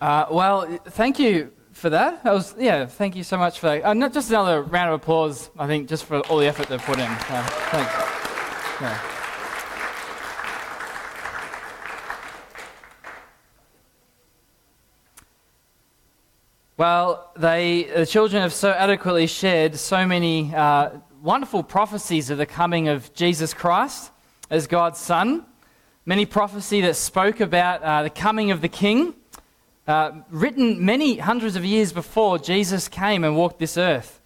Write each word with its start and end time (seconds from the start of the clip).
Uh, 0.00 0.26
well, 0.30 0.66
thank 0.88 1.18
you 1.18 1.52
for 1.72 1.90
that. 1.90 2.22
that 2.24 2.32
was, 2.32 2.54
yeah, 2.58 2.86
thank 2.86 3.16
you 3.16 3.22
so 3.22 3.36
much 3.36 3.58
for 3.58 3.66
that. 3.68 3.84
Uh, 3.84 3.94
not 3.94 4.12
just 4.12 4.30
another 4.30 4.62
round 4.62 4.90
of 4.90 5.00
applause, 5.00 5.50
I 5.58 5.66
think, 5.66 5.88
just 5.88 6.04
for 6.04 6.20
all 6.28 6.38
the 6.38 6.46
effort 6.46 6.68
they've 6.68 6.80
put 6.82 6.98
in. 6.98 7.04
Uh, 7.04 7.46
thanks. 7.70 7.92
Yeah. 8.80 9.12
Well, 16.78 17.32
they, 17.38 17.84
the 17.84 18.04
children 18.04 18.42
have 18.42 18.52
so 18.52 18.70
adequately 18.70 19.26
shared 19.26 19.76
so 19.76 20.06
many 20.06 20.54
uh, 20.54 20.90
wonderful 21.22 21.62
prophecies 21.62 22.28
of 22.28 22.36
the 22.36 22.44
coming 22.44 22.88
of 22.88 23.14
Jesus 23.14 23.54
Christ 23.54 24.12
as 24.50 24.66
God's 24.66 24.98
Son. 24.98 25.46
Many 26.04 26.26
prophecy 26.26 26.82
that 26.82 26.96
spoke 26.96 27.40
about 27.40 27.82
uh, 27.82 28.02
the 28.02 28.10
coming 28.10 28.50
of 28.50 28.60
the 28.60 28.68
King, 28.68 29.14
uh, 29.86 30.12
written 30.30 30.84
many 30.84 31.18
hundreds 31.18 31.56
of 31.56 31.64
years 31.64 31.92
before 31.92 32.38
Jesus 32.38 32.88
came 32.88 33.22
and 33.24 33.36
walked 33.36 33.58
this 33.58 33.76
earth. 33.76 34.20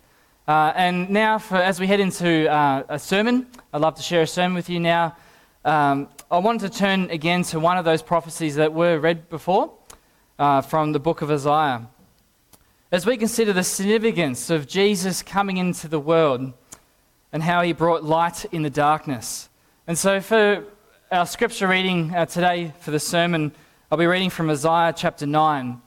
Uh, 0.49 0.73
and 0.75 1.11
now, 1.11 1.39
for, 1.39 1.57
as 1.57 1.79
we 1.79 1.87
head 1.87 2.01
into 2.01 2.51
uh, 2.51 2.83
a 2.89 2.99
sermon, 2.99 3.47
I'd 3.73 3.81
love 3.81 3.95
to 3.97 4.03
share 4.03 4.23
a 4.23 4.27
sermon 4.27 4.55
with 4.55 4.71
you 4.71 4.81
now. 4.81 5.17
Um, 5.65 6.09
I 6.31 6.39
wanted 6.39 6.73
to 6.73 6.79
turn 6.79 7.11
again 7.11 7.43
to 7.45 7.61
one 7.61 7.77
of 7.77 7.85
those 7.85 8.03
prophecies 8.03 8.57
that 8.57 8.73
were 8.73 8.99
read 8.99 9.29
before 9.29 9.73
uh, 10.39 10.63
from 10.63 10.93
the 10.93 10.99
book 10.99 11.21
of 11.21 11.31
Isaiah. 11.31 11.87
As 12.91 13.05
we 13.05 13.17
consider 13.17 13.53
the 13.53 13.63
significance 13.63 14.49
of 14.49 14.67
Jesus 14.67 15.23
coming 15.23 15.59
into 15.59 15.87
the 15.87 16.01
world 16.01 16.53
and 17.33 17.43
how 17.43 17.63
he 17.63 17.73
brought 17.73 18.03
light 18.03 18.47
in 18.47 18.63
the 18.63 18.71
darkness. 18.71 19.49
And 19.87 19.99
so, 19.99 20.21
for 20.21 20.65
our 21.13 21.27
scripture 21.27 21.69
reading 21.69 22.15
uh, 22.15 22.25
today 22.25 22.73
for 22.81 22.91
the 22.91 22.99
sermon, 22.99 23.53
I'll 23.93 23.99
be 23.99 24.07
reading 24.07 24.31
from 24.31 24.49
Isaiah 24.51 24.95
chapter 24.97 25.27
9, 25.27 25.83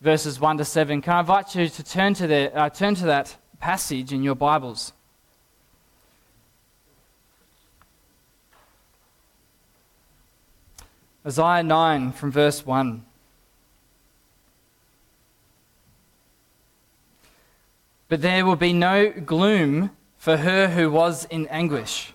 verses 0.00 0.40
1 0.40 0.58
to 0.58 0.64
7. 0.64 1.00
Can 1.02 1.12
I 1.12 1.20
invite 1.20 1.54
you 1.54 1.68
to 1.68 1.84
turn 1.84 2.14
to, 2.14 2.26
the, 2.26 2.52
uh, 2.52 2.68
turn 2.68 2.96
to 2.96 3.06
that 3.06 3.36
passage 3.60 4.12
in 4.12 4.24
your 4.24 4.34
Bibles? 4.34 4.92
Isaiah 11.24 11.62
9 11.62 12.10
from 12.10 12.32
verse 12.32 12.66
1. 12.66 13.04
But 18.08 18.20
there 18.20 18.44
will 18.44 18.56
be 18.56 18.72
no 18.72 19.12
gloom 19.12 19.90
for 20.18 20.38
her 20.38 20.70
who 20.70 20.90
was 20.90 21.26
in 21.26 21.46
anguish. 21.46 22.14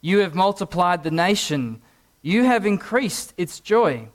You 0.00 0.18
have 0.18 0.34
multiplied 0.34 1.02
the 1.02 1.10
nation, 1.10 1.82
you 2.22 2.44
have 2.44 2.66
increased 2.66 3.34
its 3.36 3.60
joy. 3.60 4.08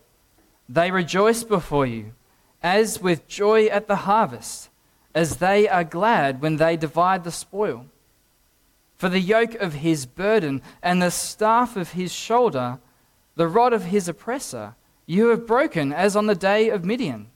They 0.69 0.91
rejoice 0.91 1.43
before 1.43 1.85
you, 1.85 2.13
as 2.61 3.01
with 3.01 3.27
joy 3.27 3.65
at 3.67 3.87
the 3.87 3.97
harvest, 3.97 4.69
as 5.13 5.37
they 5.37 5.67
are 5.67 5.83
glad 5.83 6.41
when 6.41 6.57
they 6.57 6.77
divide 6.77 7.23
the 7.23 7.31
spoil. 7.31 7.85
For 8.95 9.09
the 9.09 9.19
yoke 9.19 9.55
of 9.55 9.73
his 9.73 10.05
burden 10.05 10.61
and 10.81 11.01
the 11.01 11.11
staff 11.11 11.75
of 11.75 11.91
his 11.91 12.13
shoulder, 12.13 12.79
the 13.35 13.47
rod 13.47 13.73
of 13.73 13.85
his 13.85 14.07
oppressor, 14.07 14.75
you 15.05 15.27
have 15.27 15.45
broken 15.45 15.91
as 15.91 16.15
on 16.15 16.27
the 16.27 16.35
day 16.35 16.69
of 16.69 16.85
Midian. 16.85 17.27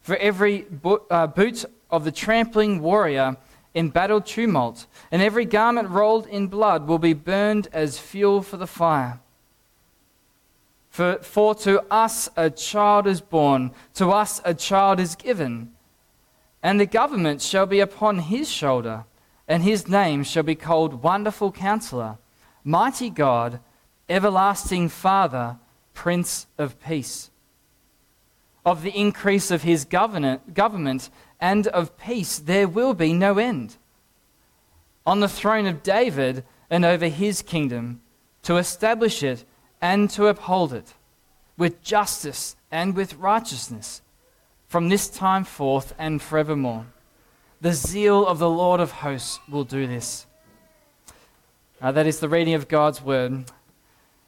For 0.00 0.16
every 0.16 0.66
uh, 1.10 1.28
boot 1.28 1.64
of 1.90 2.04
the 2.04 2.10
trampling 2.10 2.80
warrior 2.80 3.36
in 3.74 3.88
battle 3.88 4.20
tumult, 4.20 4.86
and 5.10 5.22
every 5.22 5.44
garment 5.44 5.88
rolled 5.88 6.26
in 6.26 6.46
blood 6.46 6.86
will 6.86 6.98
be 6.98 7.14
burned 7.14 7.68
as 7.72 7.98
fuel 7.98 8.42
for 8.42 8.56
the 8.56 8.66
fire. 8.66 9.20
For, 10.90 11.18
for 11.22 11.54
to 11.56 11.82
us 11.90 12.28
a 12.36 12.50
child 12.50 13.06
is 13.06 13.20
born, 13.20 13.72
to 13.94 14.10
us 14.10 14.42
a 14.44 14.52
child 14.52 15.00
is 15.00 15.14
given, 15.14 15.72
and 16.62 16.78
the 16.78 16.86
government 16.86 17.40
shall 17.40 17.66
be 17.66 17.80
upon 17.80 18.18
his 18.18 18.50
shoulder, 18.50 19.04
and 19.48 19.62
his 19.62 19.88
name 19.88 20.22
shall 20.22 20.42
be 20.42 20.54
called 20.54 21.02
Wonderful 21.02 21.52
Counselor, 21.52 22.18
Mighty 22.62 23.10
God, 23.10 23.60
Everlasting 24.08 24.88
Father, 24.90 25.56
Prince 25.94 26.46
of 26.58 26.78
Peace 26.80 27.30
of 28.64 28.82
the 28.82 28.96
increase 28.96 29.50
of 29.50 29.62
his 29.62 29.84
government 29.84 31.10
and 31.40 31.66
of 31.68 31.96
peace, 31.98 32.38
there 32.38 32.68
will 32.68 32.94
be 32.94 33.12
no 33.12 33.38
end. 33.38 33.76
On 35.04 35.20
the 35.20 35.28
throne 35.28 35.66
of 35.66 35.82
David 35.82 36.44
and 36.70 36.84
over 36.84 37.08
his 37.08 37.42
kingdom, 37.42 38.00
to 38.42 38.56
establish 38.56 39.22
it 39.22 39.44
and 39.80 40.08
to 40.10 40.26
uphold 40.26 40.72
it 40.72 40.94
with 41.56 41.82
justice 41.82 42.56
and 42.70 42.94
with 42.94 43.14
righteousness 43.14 44.02
from 44.68 44.88
this 44.88 45.08
time 45.08 45.44
forth 45.44 45.94
and 45.98 46.22
forevermore. 46.22 46.86
The 47.60 47.72
zeal 47.72 48.26
of 48.26 48.38
the 48.38 48.48
Lord 48.48 48.80
of 48.80 48.90
hosts 48.90 49.38
will 49.48 49.64
do 49.64 49.86
this. 49.86 50.26
Uh, 51.80 51.92
that 51.92 52.06
is 52.06 52.20
the 52.20 52.28
reading 52.28 52.54
of 52.54 52.68
God's 52.68 53.02
word. 53.02 53.44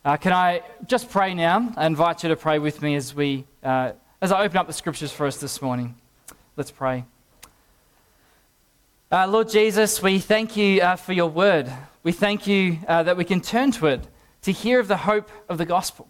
Uh, 0.04 0.16
can 0.16 0.32
I 0.32 0.62
just 0.86 1.08
pray 1.08 1.34
now? 1.34 1.72
I 1.76 1.86
invite 1.86 2.22
you 2.22 2.28
to 2.28 2.36
pray 2.36 2.58
with 2.58 2.82
me 2.82 2.94
as 2.96 3.14
we. 3.14 3.46
Uh, 3.62 3.92
as 4.24 4.32
I 4.32 4.42
open 4.42 4.56
up 4.56 4.66
the 4.66 4.72
scriptures 4.72 5.12
for 5.12 5.26
us 5.26 5.36
this 5.36 5.60
morning, 5.60 5.96
let's 6.56 6.70
pray. 6.70 7.04
Uh, 9.12 9.26
Lord 9.26 9.50
Jesus, 9.50 10.00
we 10.00 10.18
thank 10.18 10.56
you 10.56 10.80
uh, 10.80 10.96
for 10.96 11.12
your 11.12 11.28
word. 11.28 11.70
We 12.04 12.12
thank 12.12 12.46
you 12.46 12.78
uh, 12.88 13.02
that 13.02 13.18
we 13.18 13.26
can 13.26 13.42
turn 13.42 13.70
to 13.72 13.86
it 13.88 14.00
to 14.40 14.50
hear 14.50 14.80
of 14.80 14.88
the 14.88 14.96
hope 14.96 15.28
of 15.46 15.58
the 15.58 15.66
gospel. 15.66 16.08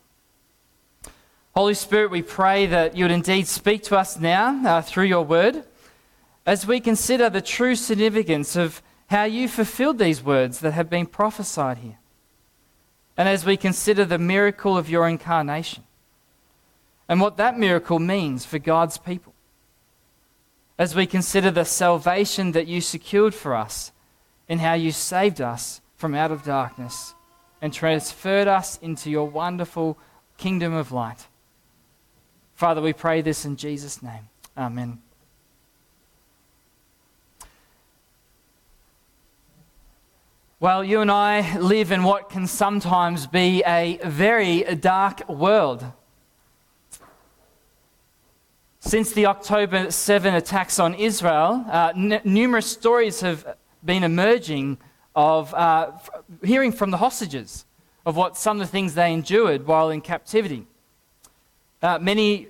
Holy 1.56 1.74
Spirit, 1.74 2.12
we 2.12 2.22
pray 2.22 2.66
that 2.66 2.96
you 2.96 3.02
would 3.04 3.10
indeed 3.10 3.48
speak 3.48 3.82
to 3.84 3.98
us 3.98 4.16
now 4.16 4.64
uh, 4.64 4.80
through 4.80 5.06
your 5.06 5.24
word 5.24 5.64
as 6.46 6.68
we 6.68 6.78
consider 6.78 7.28
the 7.28 7.42
true 7.42 7.74
significance 7.74 8.54
of 8.54 8.80
how 9.08 9.24
you 9.24 9.48
fulfilled 9.48 9.98
these 9.98 10.22
words 10.22 10.60
that 10.60 10.70
have 10.70 10.88
been 10.88 11.06
prophesied 11.06 11.78
here. 11.78 11.98
And 13.16 13.28
as 13.28 13.44
we 13.44 13.56
consider 13.56 14.04
the 14.04 14.18
miracle 14.18 14.78
of 14.78 14.88
your 14.88 15.08
incarnation 15.08 15.82
and 17.08 17.20
what 17.20 17.36
that 17.36 17.58
miracle 17.58 17.98
means 17.98 18.44
for 18.44 18.58
God's 18.58 18.98
people. 18.98 19.34
As 20.78 20.94
we 20.94 21.06
consider 21.06 21.50
the 21.50 21.64
salvation 21.64 22.52
that 22.52 22.66
you 22.66 22.80
secured 22.80 23.34
for 23.34 23.54
us 23.54 23.92
and 24.48 24.60
how 24.60 24.74
you 24.74 24.90
saved 24.90 25.40
us 25.40 25.80
from 25.96 26.14
out 26.14 26.32
of 26.32 26.42
darkness 26.42 27.14
and 27.62 27.72
transferred 27.72 28.48
us 28.48 28.78
into 28.82 29.10
your 29.10 29.28
wonderful 29.28 29.96
kingdom 30.36 30.74
of 30.74 30.92
light. 30.92 31.26
Father, 32.54 32.80
we 32.80 32.92
pray 32.92 33.20
this 33.20 33.44
in 33.44 33.56
Jesus' 33.56 34.02
name. 34.02 34.28
Amen. 34.56 35.00
Well, 40.60 40.82
you 40.82 41.00
and 41.00 41.10
I 41.10 41.58
live 41.58 41.92
in 41.92 42.04
what 42.04 42.30
can 42.30 42.46
sometimes 42.46 43.26
be 43.26 43.62
a 43.66 43.98
very 44.04 44.62
dark 44.76 45.28
world. 45.28 45.84
Since 48.86 49.12
the 49.12 49.24
October 49.24 49.90
7 49.90 50.34
attacks 50.34 50.78
on 50.78 50.92
Israel, 50.92 51.64
uh, 51.70 51.94
n- 51.96 52.20
numerous 52.22 52.70
stories 52.70 53.22
have 53.22 53.56
been 53.82 54.04
emerging 54.04 54.76
of 55.16 55.54
uh, 55.54 55.92
f- 55.94 56.10
hearing 56.44 56.70
from 56.70 56.90
the 56.90 56.98
hostages 56.98 57.64
of 58.04 58.14
what 58.14 58.36
some 58.36 58.60
of 58.60 58.66
the 58.66 58.70
things 58.70 58.92
they 58.92 59.10
endured 59.10 59.66
while 59.66 59.88
in 59.88 60.02
captivity. 60.02 60.66
Uh, 61.80 61.98
many 61.98 62.48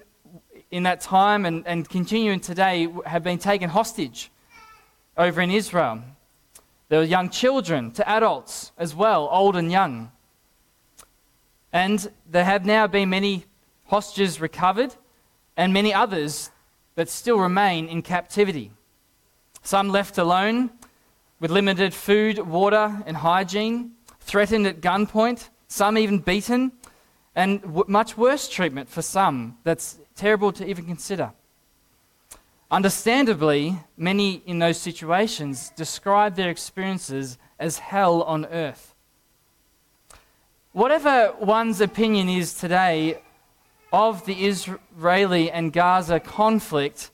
in 0.73 0.83
that 0.83 1.01
time 1.01 1.47
and, 1.47 1.65
and 1.69 1.89
continuing 1.89 2.41
today 2.41 2.89
have 3.07 3.23
been 3.23 3.39
taken 3.39 3.71
hostage 3.71 4.33
over 5.17 5.41
in 5.41 5.53
Israel. 5.53 6.03
There 6.89 6.99
were 6.99 7.07
young 7.07 7.31
children 7.31 7.93
to 7.93 8.09
adults 8.09 8.73
as 8.77 8.93
well, 8.93 9.29
old 9.31 9.55
and 9.55 9.71
young. 9.71 10.11
And 11.73 12.11
there 12.29 12.45
have 12.45 12.67
now 12.67 12.89
been 12.89 13.09
many 13.09 13.45
hostages 13.85 14.41
recovered 14.41 14.97
and 15.57 15.73
many 15.73 15.93
others 15.93 16.51
that 16.95 17.09
still 17.09 17.39
remain 17.39 17.89
in 17.89 18.03
captivity. 18.03 18.71
Some 19.63 19.89
left 19.89 20.19
alone 20.19 20.71
with 21.41 21.51
limited 21.51 21.95
food, 21.95 22.39
water, 22.39 23.03
and 23.07 23.17
hygiene, 23.17 23.93
threatened 24.21 24.67
at 24.67 24.81
gunpoint, 24.81 25.49
some 25.69 25.99
even 25.99 26.19
beaten, 26.19 26.73
and 27.35 27.61
w- 27.63 27.85
much 27.89 28.17
worse 28.17 28.49
treatment 28.49 28.89
for 28.89 29.03
some 29.03 29.59
that's 29.65 29.99
terrible 30.15 30.53
to 30.53 30.67
even 30.67 30.87
consider. 30.87 31.33
Understandably, 32.71 33.79
many 33.97 34.43
in 34.47 34.59
those 34.59 34.79
situations 34.79 35.71
describe 35.77 36.35
their 36.35 36.51
experiences 36.51 37.39
as 37.59 37.79
hell 37.79 38.23
on 38.23 38.47
earth. 38.47 38.95
Whatever 40.73 41.35
one's 41.41 41.81
opinion 41.81 42.29
is 42.29 42.55
today 42.55 43.23
of 43.95 44.27
the 44.27 44.47
Israeli 44.47 45.53
and 45.53 45.73
Gaza 45.73 46.19
conflict, 46.19 47.13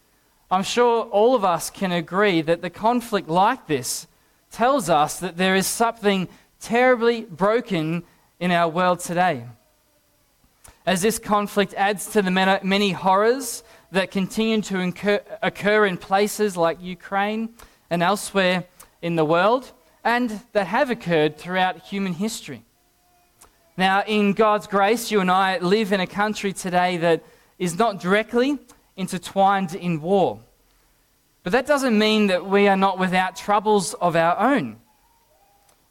I'm 0.51 0.63
sure 0.63 1.05
all 1.05 1.35
of 1.35 1.45
us 1.45 1.69
can 1.69 1.93
agree 1.93 2.41
that 2.41 2.63
the 2.63 2.71
conflict 2.71 3.29
like 3.29 3.67
this 3.67 4.07
tells 4.51 4.89
us 4.89 5.21
that 5.21 5.37
there 5.37 5.55
is 5.55 5.67
something 5.67 6.27
terribly 6.59 7.27
broken 7.27 8.03
in 8.41 8.51
our 8.51 8.67
world 8.67 9.01
today. 9.01 9.45
As 10.87 11.03
this 11.03 11.19
conflict 11.19 11.75
adds 11.75 12.07
to 12.13 12.23
the 12.23 12.31
many 12.31 12.93
horrors 12.93 13.63
that 13.93 14.11
continue 14.11 14.63
to 14.63 14.79
incur, 14.79 15.21
occur 15.43 15.85
in 15.85 15.99
places 15.99 16.57
like 16.57 16.81
Ukraine 16.81 17.51
and 17.91 18.03
elsewhere 18.03 18.65
in 19.03 19.17
the 19.17 19.25
world, 19.25 19.71
and 20.03 20.41
that 20.53 20.67
have 20.67 20.91
occurred 20.91 21.37
throughout 21.37 21.83
human 21.83 22.15
history. 22.15 22.65
Now, 23.81 24.03
in 24.07 24.35
God's 24.35 24.67
grace, 24.67 25.11
you 25.11 25.23
and 25.23 25.31
I 25.31 25.57
live 25.57 25.91
in 25.91 26.01
a 26.01 26.07
country 26.07 26.53
today 26.53 26.99
that 26.99 27.23
is 27.59 27.79
not 27.79 27.99
directly 27.99 28.59
intertwined 28.95 29.75
in 29.75 30.03
war. 30.03 30.41
But 31.45 31.53
that 31.53 31.67
doesn't 31.67 31.99
mean 31.99 32.27
that 32.27 32.45
we 32.45 32.69
are 32.69 32.77
not 32.77 32.99
without 32.99 33.37
troubles 33.37 33.95
of 33.95 34.17
our 34.17 34.39
own. 34.39 34.81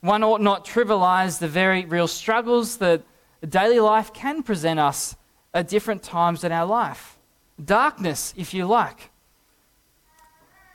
One 0.02 0.24
ought 0.24 0.40
not 0.40 0.66
trivialize 0.66 1.40
the 1.40 1.48
very 1.48 1.84
real 1.86 2.08
struggles 2.08 2.78
that 2.78 3.02
daily 3.42 3.80
life 3.80 4.14
can 4.14 4.44
present 4.44 4.80
us 4.80 5.16
at 5.52 5.68
different 5.68 6.04
times 6.04 6.44
in 6.44 6.52
our 6.52 6.68
life. 6.68 7.18
Darkness, 7.60 8.36
if 8.38 8.54
you 8.54 8.68
like, 8.68 9.10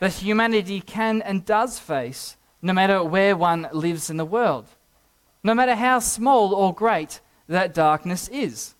that 0.01 0.15
humanity 0.15 0.81
can 0.81 1.23
and 1.23 1.45
does 1.45 1.79
face 1.79 2.37
no 2.61 2.73
matter 2.73 3.05
where 3.05 3.37
one 3.37 3.69
lives 3.73 4.11
in 4.11 4.17
the 4.17 4.25
world, 4.25 4.67
no 5.45 5.55
matter 5.55 5.75
how 5.75 5.99
small 5.99 6.55
or 6.55 6.75
great 6.75 7.21
that 7.49 7.75
darkness 7.75 8.29
is. 8.29 8.75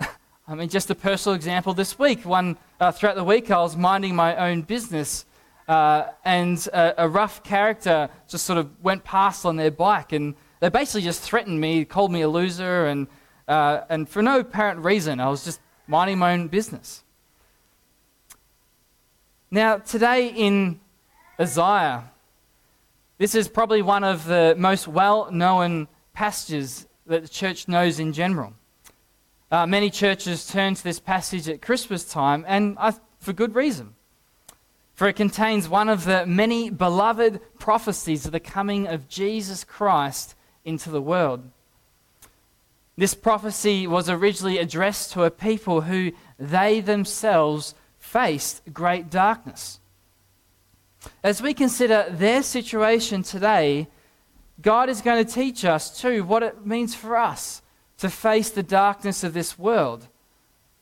I 0.00 0.54
mean, 0.54 0.70
just 0.70 0.90
a 0.90 0.94
personal 0.94 1.36
example 1.36 1.74
this 1.74 1.98
week. 1.98 2.24
One 2.24 2.56
uh, 2.80 2.90
throughout 2.90 3.16
the 3.16 3.24
week, 3.24 3.50
I 3.50 3.58
was 3.58 3.76
minding 3.76 4.16
my 4.16 4.34
own 4.34 4.62
business, 4.62 5.26
uh, 5.68 6.06
and 6.24 6.66
a, 6.72 7.04
a, 7.04 7.08
rough 7.08 7.44
character 7.44 8.08
just 8.28 8.44
sort 8.44 8.58
of 8.58 8.70
went 8.82 9.04
past 9.04 9.46
on 9.46 9.56
their 9.56 9.70
bike, 9.70 10.12
and 10.12 10.34
they 10.60 10.70
basically 10.70 11.02
just 11.02 11.22
threatened 11.22 11.60
me, 11.60 11.84
called 11.84 12.10
me 12.10 12.22
a 12.22 12.28
loser, 12.28 12.86
and 12.86 13.06
uh, 13.46 13.82
and 13.90 14.08
for 14.08 14.22
no 14.22 14.40
apparent 14.40 14.80
reason. 14.84 15.20
I 15.20 15.28
was 15.28 15.44
just 15.44 15.60
minding 15.86 16.18
my 16.18 16.32
own 16.32 16.48
business. 16.48 17.04
Now, 19.50 19.76
today 19.78 20.28
in 20.28 20.80
Isaiah, 21.38 22.10
this 23.18 23.34
is 23.34 23.48
probably 23.48 23.82
one 23.82 24.04
of 24.04 24.24
the 24.24 24.54
most 24.58 24.88
well-known 24.88 25.88
passages 26.12 26.86
that 27.06 27.22
the 27.22 27.28
church 27.28 27.68
knows 27.68 28.00
in 28.00 28.12
general. 28.12 28.54
Uh, 29.50 29.66
many 29.66 29.90
churches 29.90 30.46
turn 30.46 30.74
to 30.74 30.82
this 30.82 30.98
passage 30.98 31.48
at 31.48 31.62
Christmas 31.62 32.04
time, 32.04 32.44
and 32.48 32.76
uh, 32.78 32.92
for 33.20 33.32
good 33.32 33.54
reason. 33.54 33.94
For 34.94 35.08
it 35.08 35.16
contains 35.16 35.68
one 35.68 35.88
of 35.88 36.04
the 36.04 36.24
many 36.26 36.70
beloved 36.70 37.40
prophecies 37.58 38.26
of 38.26 38.32
the 38.32 38.40
coming 38.40 38.86
of 38.86 39.08
Jesus 39.08 39.64
Christ 39.64 40.34
into 40.64 40.90
the 40.90 41.02
world. 41.02 41.42
This 42.96 43.14
prophecy 43.14 43.86
was 43.86 44.08
originally 44.08 44.58
addressed 44.58 45.12
to 45.12 45.24
a 45.24 45.30
people 45.30 45.82
who 45.82 46.12
they 46.38 46.80
themselves 46.80 47.74
faced 47.98 48.62
great 48.72 49.10
darkness. 49.10 49.80
As 51.22 51.42
we 51.42 51.54
consider 51.54 52.06
their 52.10 52.42
situation 52.42 53.22
today, 53.22 53.88
God 54.60 54.88
is 54.88 55.00
going 55.00 55.24
to 55.24 55.32
teach 55.32 55.64
us 55.64 56.00
too 56.00 56.24
what 56.24 56.42
it 56.42 56.66
means 56.66 56.94
for 56.94 57.16
us 57.16 57.62
to 57.98 58.08
face 58.10 58.50
the 58.50 58.62
darkness 58.62 59.24
of 59.24 59.34
this 59.34 59.58
world 59.58 60.08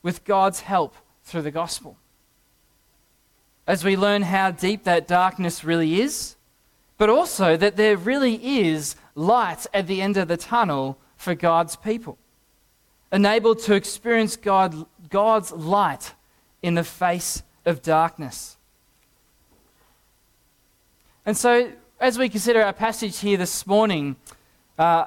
with 0.03 0.25
God's 0.25 0.61
help 0.61 0.95
through 1.25 1.43
the 1.43 1.51
gospel. 1.51 1.97
As 3.67 3.85
we 3.85 3.97
learn 3.97 4.23
how 4.23 4.51
deep 4.51 4.85
that 4.85 5.07
darkness 5.07 5.65
really 5.65 6.01
is, 6.01 6.37
but 6.99 7.09
also 7.09 7.57
that 7.57 7.77
there 7.77 7.97
really 7.97 8.61
is 8.61 8.97
light 9.15 9.67
at 9.73 9.87
the 9.87 10.03
end 10.03 10.17
of 10.17 10.29
the 10.29 10.37
tunnel 10.37 10.99
for 11.17 11.35
God's 11.35 11.77
people, 11.77 12.19
enabled 13.13 13.61
to 13.61 13.75
experience 13.75 14.37
God, 14.37 14.87
God's 15.09 15.53
light 15.53 16.15
in 16.63 16.75
the 16.75 16.85
face 16.85 17.43
of 17.65 17.83
darkness. 17.83 18.57
And 21.25 21.37
so, 21.37 21.71
as 22.01 22.19
we 22.19 22.29
consider 22.29 22.63
our 22.63 22.73
passage 22.73 23.21
here 23.21 23.37
this 23.37 23.65
morning, 23.65 24.17
uh, 24.77 25.05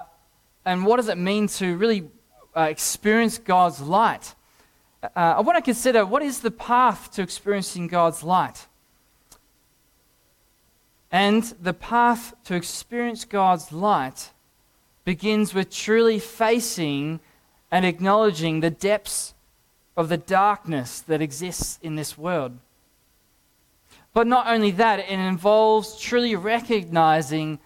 and 0.64 0.86
what 0.86 0.96
does 0.96 1.10
it 1.10 1.18
mean 1.18 1.48
to 1.50 1.76
really 1.76 2.10
uh, 2.56 2.62
experience 2.62 3.38
God's 3.38 3.82
light? 3.82 4.34
Uh, 5.04 5.10
I 5.16 5.42
want 5.42 5.58
to 5.58 5.62
consider 5.62 6.06
what 6.06 6.22
is 6.22 6.40
the 6.40 6.52
path 6.52 7.12
to 7.16 7.22
experiencing 7.22 7.88
God's 7.88 8.24
light? 8.24 8.66
And 11.12 11.44
the 11.62 11.74
path 11.74 12.34
to 12.46 12.56
experience 12.56 13.26
God's 13.26 13.74
light 13.74 14.32
begins 15.04 15.54
with 15.54 15.70
truly 15.70 16.18
facing 16.18 17.20
and 17.70 17.86
acknowledging 17.86 18.62
the 18.62 18.70
depths 18.70 19.34
of 19.98 20.08
the 20.08 20.18
darkness 20.18 21.02
that 21.02 21.22
exists 21.22 21.78
in 21.82 21.98
this 21.98 22.18
world. 22.18 22.58
But 24.16 24.28
not 24.28 24.48
only 24.48 24.72
that, 24.72 25.00
it 25.00 25.10
involves 25.10 26.00
truly 26.00 26.38
recognizing 26.38 27.60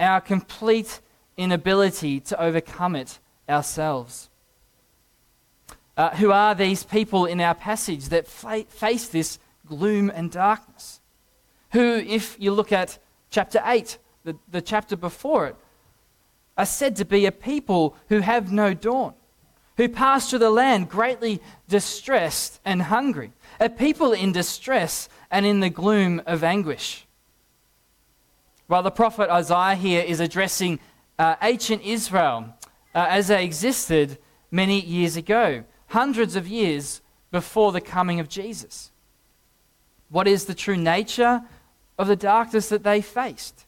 our 0.00 0.18
complete 0.18 0.98
inability 1.36 2.20
to 2.20 2.42
overcome 2.42 2.96
it 2.96 3.18
ourselves. 3.46 4.30
Uh, 5.98 6.08
who 6.16 6.32
are 6.32 6.54
these 6.54 6.84
people 6.84 7.26
in 7.26 7.38
our 7.38 7.54
passage 7.54 8.08
that 8.08 8.26
fa- 8.26 8.64
face 8.70 9.08
this 9.08 9.38
gloom 9.66 10.10
and 10.14 10.30
darkness? 10.30 11.02
Who, 11.72 11.96
if 11.96 12.34
you 12.40 12.52
look 12.52 12.72
at 12.72 12.98
chapter 13.28 13.60
8, 13.62 13.98
the, 14.24 14.36
the 14.50 14.62
chapter 14.62 14.96
before 14.96 15.48
it, 15.48 15.56
are 16.56 16.64
said 16.64 16.96
to 16.96 17.04
be 17.04 17.26
a 17.26 17.32
people 17.32 17.94
who 18.08 18.20
have 18.20 18.50
no 18.50 18.72
dawn, 18.72 19.12
who 19.80 19.88
pass 19.88 20.28
through 20.28 20.38
the 20.38 20.50
land 20.50 20.90
greatly 20.90 21.40
distressed 21.66 22.60
and 22.66 22.82
hungry, 22.82 23.32
a 23.58 23.70
people 23.70 24.12
in 24.12 24.30
distress 24.30 25.08
and 25.30 25.46
in 25.46 25.60
the 25.60 25.70
gloom 25.70 26.20
of 26.26 26.44
anguish. 26.44 27.06
While 28.66 28.82
the 28.82 28.90
prophet 28.90 29.30
Isaiah 29.30 29.76
here 29.76 30.02
is 30.02 30.20
addressing 30.20 30.80
uh, 31.18 31.36
ancient 31.40 31.80
Israel 31.82 32.54
uh, 32.94 33.06
as 33.08 33.28
they 33.28 33.42
existed 33.42 34.18
many 34.50 34.78
years 34.78 35.16
ago, 35.16 35.64
hundreds 35.86 36.36
of 36.36 36.46
years 36.46 37.00
before 37.30 37.72
the 37.72 37.80
coming 37.80 38.20
of 38.20 38.28
Jesus. 38.28 38.90
What 40.10 40.28
is 40.28 40.44
the 40.44 40.54
true 40.54 40.76
nature 40.76 41.40
of 41.98 42.06
the 42.06 42.16
darkness 42.16 42.68
that 42.68 42.82
they 42.82 43.00
faced? 43.00 43.64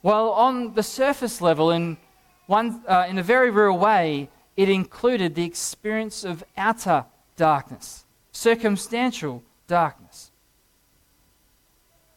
Well, 0.00 0.30
on 0.30 0.74
the 0.74 0.84
surface 0.84 1.40
level, 1.40 1.72
in, 1.72 1.96
one, 2.48 2.82
uh, 2.88 3.04
in 3.06 3.18
a 3.18 3.22
very 3.22 3.50
real 3.50 3.76
way, 3.76 4.30
it 4.56 4.70
included 4.70 5.34
the 5.34 5.44
experience 5.44 6.24
of 6.24 6.42
outer 6.56 7.04
darkness, 7.36 8.06
circumstantial 8.32 9.42
darkness. 9.66 10.30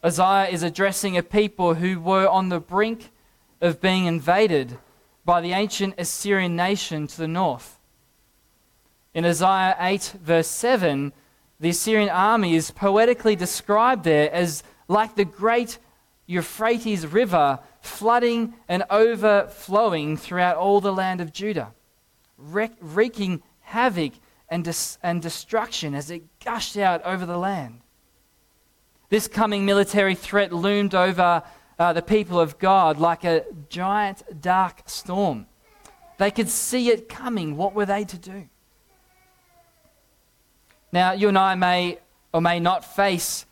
Isaiah 0.02 0.48
is 0.48 0.62
addressing 0.62 1.18
a 1.18 1.22
people 1.22 1.74
who 1.74 2.00
were 2.00 2.26
on 2.26 2.48
the 2.48 2.60
brink 2.60 3.10
of 3.60 3.82
being 3.82 4.06
invaded 4.06 4.78
by 5.26 5.42
the 5.42 5.52
ancient 5.52 5.96
Assyrian 5.98 6.56
nation 6.56 7.06
to 7.08 7.18
the 7.18 7.28
north. 7.28 7.78
In 9.12 9.26
Isaiah 9.26 9.76
8, 9.78 10.14
verse 10.22 10.48
7, 10.48 11.12
the 11.60 11.68
Assyrian 11.68 12.08
army 12.08 12.54
is 12.54 12.70
poetically 12.70 13.36
described 13.36 14.04
there 14.04 14.32
as 14.32 14.62
like 14.88 15.14
the 15.14 15.26
great 15.26 15.78
Euphrates 16.32 17.06
River 17.06 17.60
flooding 17.80 18.54
and 18.68 18.84
overflowing 18.88 20.16
throughout 20.16 20.56
all 20.56 20.80
the 20.80 20.92
land 20.92 21.20
of 21.20 21.32
Judah, 21.32 21.74
wreaking 22.38 23.42
havoc 23.60 24.12
and, 24.48 24.64
dis- 24.64 24.98
and 25.02 25.20
destruction 25.20 25.94
as 25.94 26.10
it 26.10 26.22
gushed 26.44 26.76
out 26.76 27.02
over 27.04 27.26
the 27.26 27.36
land. 27.36 27.80
This 29.10 29.28
coming 29.28 29.66
military 29.66 30.14
threat 30.14 30.52
loomed 30.52 30.94
over 30.94 31.42
uh, 31.78 31.92
the 31.92 32.02
people 32.02 32.40
of 32.40 32.58
God 32.58 32.98
like 32.98 33.24
a 33.24 33.44
giant 33.68 34.40
dark 34.40 34.82
storm. 34.86 35.46
They 36.18 36.30
could 36.30 36.48
see 36.48 36.88
it 36.88 37.08
coming. 37.08 37.56
What 37.56 37.74
were 37.74 37.86
they 37.86 38.04
to 38.04 38.16
do? 38.16 38.48
Now, 40.92 41.12
you 41.12 41.28
and 41.28 41.38
I 41.38 41.54
may 41.56 41.98
or 42.32 42.40
may 42.40 42.60
not 42.60 42.84
face 42.84 43.44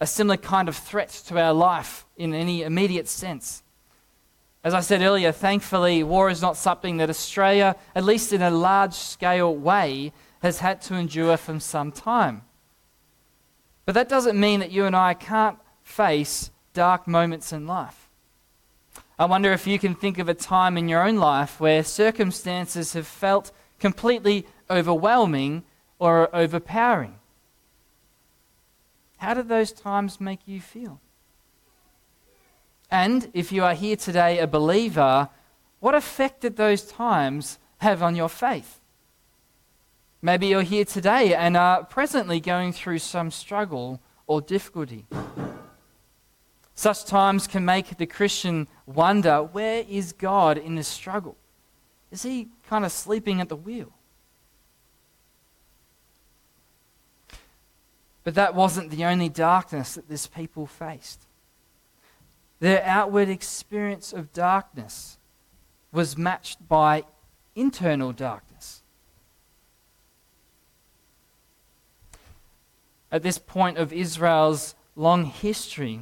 a 0.00 0.06
similar 0.06 0.36
kind 0.36 0.68
of 0.68 0.76
threat 0.76 1.10
to 1.26 1.38
our 1.38 1.52
life 1.52 2.06
in 2.16 2.34
any 2.34 2.62
immediate 2.62 3.08
sense. 3.08 3.62
As 4.64 4.74
I 4.74 4.80
said 4.80 5.02
earlier, 5.02 5.32
thankfully, 5.32 6.02
war 6.02 6.30
is 6.30 6.42
not 6.42 6.56
something 6.56 6.96
that 6.98 7.10
Australia, 7.10 7.76
at 7.94 8.04
least 8.04 8.32
in 8.32 8.42
a 8.42 8.50
large 8.50 8.94
scale 8.94 9.54
way, 9.54 10.12
has 10.42 10.58
had 10.58 10.80
to 10.82 10.94
endure 10.94 11.36
for 11.36 11.58
some 11.60 11.92
time. 11.92 12.42
But 13.86 13.94
that 13.94 14.08
doesn't 14.08 14.38
mean 14.38 14.60
that 14.60 14.70
you 14.70 14.84
and 14.84 14.94
I 14.94 15.14
can't 15.14 15.58
face 15.82 16.50
dark 16.74 17.08
moments 17.08 17.52
in 17.52 17.66
life. 17.66 18.08
I 19.18 19.24
wonder 19.24 19.52
if 19.52 19.66
you 19.66 19.78
can 19.78 19.94
think 19.94 20.18
of 20.18 20.28
a 20.28 20.34
time 20.34 20.76
in 20.76 20.88
your 20.88 21.02
own 21.02 21.16
life 21.16 21.58
where 21.58 21.82
circumstances 21.82 22.92
have 22.92 23.06
felt 23.06 23.50
completely 23.80 24.46
overwhelming 24.70 25.64
or 25.98 26.34
overpowering. 26.34 27.17
How 29.18 29.34
did 29.34 29.48
those 29.48 29.72
times 29.72 30.20
make 30.20 30.40
you 30.46 30.60
feel? 30.60 31.00
And 32.90 33.30
if 33.34 33.52
you 33.52 33.64
are 33.64 33.74
here 33.74 33.96
today 33.96 34.38
a 34.38 34.46
believer, 34.46 35.28
what 35.80 35.94
effect 35.94 36.40
did 36.40 36.56
those 36.56 36.82
times 36.82 37.58
have 37.78 38.02
on 38.02 38.16
your 38.16 38.28
faith? 38.28 38.80
Maybe 40.22 40.48
you're 40.48 40.62
here 40.62 40.84
today 40.84 41.34
and 41.34 41.56
are 41.56 41.84
presently 41.84 42.40
going 42.40 42.72
through 42.72 42.98
some 42.98 43.30
struggle 43.30 44.00
or 44.26 44.40
difficulty. 44.40 45.06
Such 46.74 47.04
times 47.04 47.46
can 47.46 47.64
make 47.64 47.96
the 47.96 48.06
Christian 48.06 48.68
wonder 48.86 49.42
where 49.42 49.84
is 49.88 50.12
God 50.12 50.58
in 50.58 50.76
this 50.76 50.88
struggle? 50.88 51.36
Is 52.10 52.22
he 52.22 52.48
kind 52.68 52.84
of 52.84 52.92
sleeping 52.92 53.40
at 53.40 53.48
the 53.48 53.56
wheel? 53.56 53.92
But 58.28 58.34
that 58.34 58.54
wasn't 58.54 58.90
the 58.90 59.06
only 59.06 59.30
darkness 59.30 59.94
that 59.94 60.10
this 60.10 60.26
people 60.26 60.66
faced. 60.66 61.26
Their 62.60 62.84
outward 62.84 63.30
experience 63.30 64.12
of 64.12 64.34
darkness 64.34 65.16
was 65.92 66.18
matched 66.18 66.68
by 66.68 67.04
internal 67.56 68.12
darkness. 68.12 68.82
At 73.10 73.22
this 73.22 73.38
point 73.38 73.78
of 73.78 73.94
Israel's 73.94 74.74
long 74.94 75.24
history, 75.24 76.00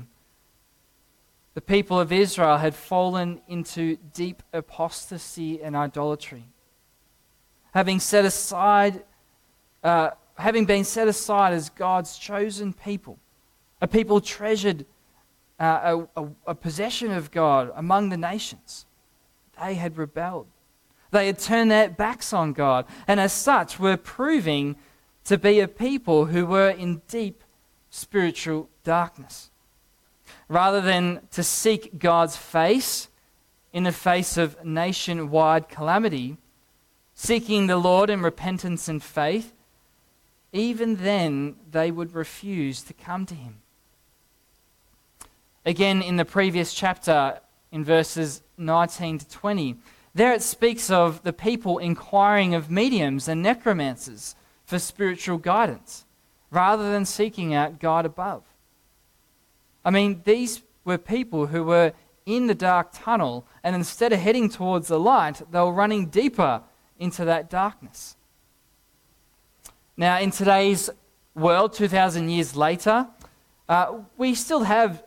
the 1.55 1.61
people 1.61 2.01
of 2.01 2.11
Israel 2.11 2.57
had 2.57 2.75
fallen 2.75 3.41
into 3.47 3.99
deep 4.13 4.43
apostasy 4.53 5.63
and 5.63 5.77
idolatry. 5.77 6.49
Having 7.73 8.01
set 8.01 8.25
aside, 8.25 9.05
uh, 9.85 10.11
having 10.37 10.65
been 10.65 10.85
set 10.85 11.09
aside 11.09 11.53
as 11.53 11.71
God's 11.71 12.19
chosen 12.19 12.73
people, 12.73 13.19
a 13.81 13.89
people 13.89 14.21
treasured, 14.21 14.87
uh, 15.59 16.05
a, 16.17 16.23
a, 16.23 16.29
a 16.49 16.55
possession 16.55 17.13
of 17.13 17.31
God 17.31 17.73
among 17.75 18.11
the 18.11 18.17
nations, 18.17 18.87
they 19.61 19.75
had 19.75 19.97
rebelled. 19.97 20.47
They 21.11 21.27
had 21.27 21.39
turned 21.39 21.71
their 21.71 21.89
backs 21.89 22.33
on 22.33 22.53
God, 22.53 22.85
and 23.07 23.19
as 23.21 23.33
such 23.33 23.79
were 23.79 23.97
proving 23.97 24.77
to 25.25 25.39
be 25.39 25.61
a 25.61 25.69
people 25.69 26.27
who 26.27 26.47
were 26.47 26.71
in 26.71 27.03
deep 27.09 27.43
spiritual 27.91 28.69
darkness. 28.85 29.51
Rather 30.49 30.81
than 30.81 31.21
to 31.33 31.43
seek 31.43 31.99
God's 31.99 32.37
face 32.37 33.09
in 33.73 33.85
the 33.85 33.93
face 33.93 34.37
of 34.37 34.63
nationwide 34.65 35.69
calamity, 35.69 36.37
seeking 37.15 37.67
the 37.67 37.77
Lord 37.77 38.11
in 38.11 38.23
repentance 38.23 38.89
and 38.89 39.03
faith, 39.03 39.53
even 40.53 40.97
then 40.97 41.57
they 41.71 41.91
would 41.91 42.15
refuse 42.15 42.83
to 42.83 42.95
come 42.95 43.27
to 43.27 43.35
Him. 43.35 43.61
Again, 45.65 46.01
in 46.03 46.17
the 46.17 46.25
previous 46.25 46.73
chapter, 46.73 47.41
in 47.73 47.85
verses 47.85 48.43
19 48.57 49.19
to 49.19 49.29
20, 49.29 49.77
there 50.15 50.33
it 50.33 50.43
speaks 50.43 50.91
of 50.91 51.23
the 51.25 51.33
people 51.33 51.79
inquiring 51.79 52.55
of 52.55 52.71
mediums 52.71 53.29
and 53.29 53.43
necromancers 53.43 54.35
for 54.65 54.79
spiritual 54.79 55.39
guidance 55.39 56.05
rather 56.51 56.91
than 56.91 57.05
seeking 57.05 57.53
out 57.53 57.81
God 57.81 58.07
above. 58.07 58.43
I 59.85 59.91
mean, 59.91 60.23
these 60.25 60.63
were 60.85 60.99
people 60.99 61.47
who 61.47 61.65
were 61.65 61.93
in 62.25 62.47
the 62.47 62.55
dark 62.55 62.89
tunnel, 62.93 63.47
and 63.63 63.77
instead 63.77 64.13
of 64.13 64.21
heading 64.21 64.49
towards 64.49 64.89
the 64.89 64.99
light, 64.99 65.43
they 65.51 65.61
were 65.61 65.73
running 65.73 66.07
deeper 66.07 66.63
into 66.99 67.25
that 67.25 67.51
darkness. 67.51 68.16
Now, 69.99 70.19
in 70.19 70.31
today's 70.31 70.91
world, 71.35 71.73
2,000 71.73 72.29
years 72.29 72.55
later, 72.55 73.07
uh, 73.67 74.01
we 74.19 74.35
still 74.35 74.65
have 74.65 75.03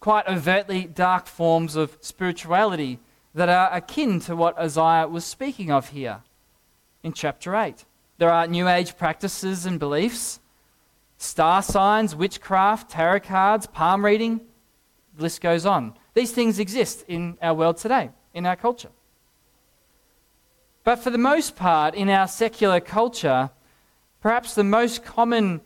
quite 0.00 0.26
overtly 0.26 0.86
dark 0.86 1.28
forms 1.28 1.76
of 1.76 1.96
spirituality 2.00 2.98
that 3.34 3.48
are 3.48 3.72
akin 3.72 4.18
to 4.20 4.34
what 4.34 4.58
Isaiah 4.58 5.06
was 5.06 5.24
speaking 5.24 5.70
of 5.70 5.90
here 5.90 6.20
in 7.04 7.12
chapter 7.12 7.54
8. 7.54 7.84
There 8.18 8.30
are 8.30 8.48
New 8.48 8.68
Age 8.68 8.96
practices 8.98 9.66
and 9.66 9.78
beliefs, 9.78 10.40
star 11.16 11.62
signs, 11.62 12.16
witchcraft, 12.16 12.90
tarot 12.90 13.20
cards, 13.20 13.68
palm 13.68 14.04
reading, 14.04 14.40
the 15.16 15.22
list 15.22 15.40
goes 15.40 15.64
on. 15.64 15.94
These 16.14 16.32
things 16.32 16.58
exist 16.58 17.04
in 17.06 17.38
our 17.40 17.54
world 17.54 17.76
today, 17.76 18.10
in 18.34 18.46
our 18.46 18.56
culture. 18.56 18.90
But 20.82 20.96
for 20.96 21.10
the 21.10 21.18
most 21.18 21.54
part, 21.54 21.94
in 21.94 22.08
our 22.08 22.26
secular 22.26 22.80
culture, 22.80 23.50
perhaps 24.24 24.54
the 24.54 24.64
most 24.64 25.04
common 25.04 25.60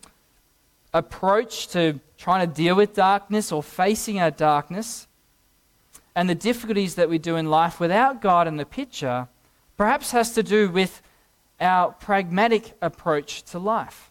approach 0.92 1.68
to 1.68 2.00
trying 2.16 2.44
to 2.44 2.52
deal 2.52 2.74
with 2.74 2.92
darkness 2.92 3.52
or 3.52 3.62
facing 3.62 4.18
our 4.18 4.32
darkness 4.32 5.06
and 6.16 6.28
the 6.28 6.34
difficulties 6.34 6.96
that 6.96 7.08
we 7.08 7.18
do 7.18 7.36
in 7.36 7.48
life 7.48 7.78
without 7.78 8.20
God 8.20 8.48
in 8.48 8.56
the 8.56 8.66
picture 8.66 9.28
perhaps 9.76 10.10
has 10.10 10.34
to 10.34 10.42
do 10.42 10.68
with 10.68 11.00
our 11.60 11.92
pragmatic 11.92 12.76
approach 12.82 13.44
to 13.44 13.60
life. 13.60 14.10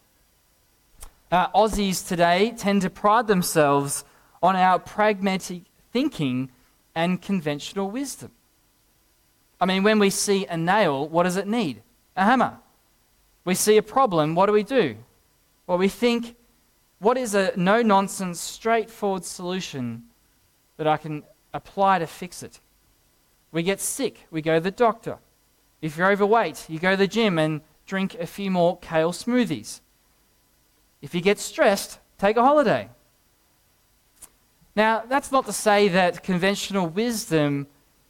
Uh, 1.29 1.49
Aussies 1.49 2.07
today 2.07 2.53
tend 2.55 2.83
to 2.83 2.89
pride 2.89 3.27
themselves 3.27 4.05
on 4.41 4.55
our 4.55 4.79
pragmatic 4.79 5.63
thinking 5.91 6.49
and 6.95 7.21
conventional 7.21 7.91
wisdom. 7.91 8.31
I 9.59 9.65
mean, 9.65 9.83
when 9.83 9.99
we 9.99 10.09
see 10.09 10.45
a 10.45 10.55
nail, 10.55 11.05
what 11.05 11.23
does 11.23 11.35
it 11.35 11.47
need? 11.47 11.81
A 12.15 12.23
hammer. 12.23 12.59
We 13.47 13.55
see 13.55 13.77
a 13.77 13.81
problem, 13.81 14.35
what 14.35 14.47
do 14.47 14.51
we 14.51 14.63
do? 14.63 14.97
Well, 15.67 15.77
we 15.77 15.87
think, 15.87 16.35
what 16.99 17.17
is 17.17 17.33
a 17.33 17.53
no 17.55 17.81
nonsense, 17.81 18.41
straightforward 18.41 19.23
solution 19.23 20.03
that 20.75 20.85
I 20.85 20.97
can 20.97 21.23
apply 21.53 21.99
to 21.99 22.07
fix 22.07 22.43
it. 22.43 22.59
We 23.53 23.63
get 23.63 23.79
sick, 23.79 24.27
we 24.31 24.41
go 24.41 24.55
to 24.55 24.59
the 24.59 24.69
doctor. 24.69 25.19
If 25.81 25.95
you're 25.95 26.11
overweight, 26.11 26.65
you 26.67 26.77
go 26.77 26.91
to 26.91 26.97
the 26.97 27.07
gym 27.07 27.39
and 27.39 27.61
drink 27.85 28.15
a 28.15 28.27
few 28.27 28.51
more 28.51 28.79
kale 28.79 29.13
smoothies. 29.13 29.79
If 31.01 31.15
you 31.15 31.21
get 31.21 31.39
stressed, 31.39 31.99
take 32.17 32.35
a 32.35 32.43
holiday. 32.43 32.89
Now, 34.75 35.03
that's 35.07 35.31
not 35.31 35.45
to 35.45 35.53
say 35.53 35.87
that 35.87 36.21
conventional 36.21 36.87
wisdom 36.87 37.67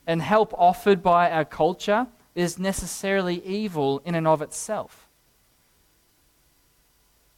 and 0.08 0.20
help 0.20 0.52
offered 0.58 1.04
by 1.04 1.30
our 1.30 1.46
culture 1.46 2.08
is 2.34 2.58
necessarily 2.58 3.46
evil 3.46 4.02
in 4.04 4.16
and 4.16 4.28
of 4.28 4.42
itself. 4.42 5.07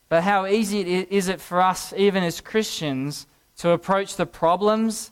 But 0.10 0.24
how 0.24 0.48
easy 0.48 0.82
is 0.82 1.28
it 1.28 1.40
for 1.40 1.62
us, 1.62 1.94
even 1.96 2.24
as 2.24 2.42
Christians, 2.42 3.28
to 3.58 3.70
approach 3.70 4.16
the 4.16 4.26
problems 4.26 5.12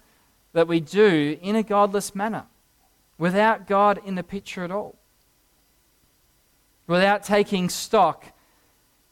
that 0.54 0.68
we 0.68 0.80
do 0.80 1.38
in 1.40 1.56
a 1.56 1.62
godless 1.62 2.16
manner, 2.16 2.46
without 3.20 3.68
God 3.68 4.00
in 4.04 4.16
the 4.16 4.24
picture 4.24 4.64
at 4.64 4.72
all. 4.72 4.96
Without 6.88 7.22
taking 7.24 7.70
stock 7.70 8.26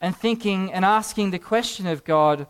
and 0.01 0.15
thinking 0.15 0.73
and 0.73 0.83
asking 0.83 1.31
the 1.31 1.39
question 1.39 1.85
of 1.85 2.03
God, 2.03 2.47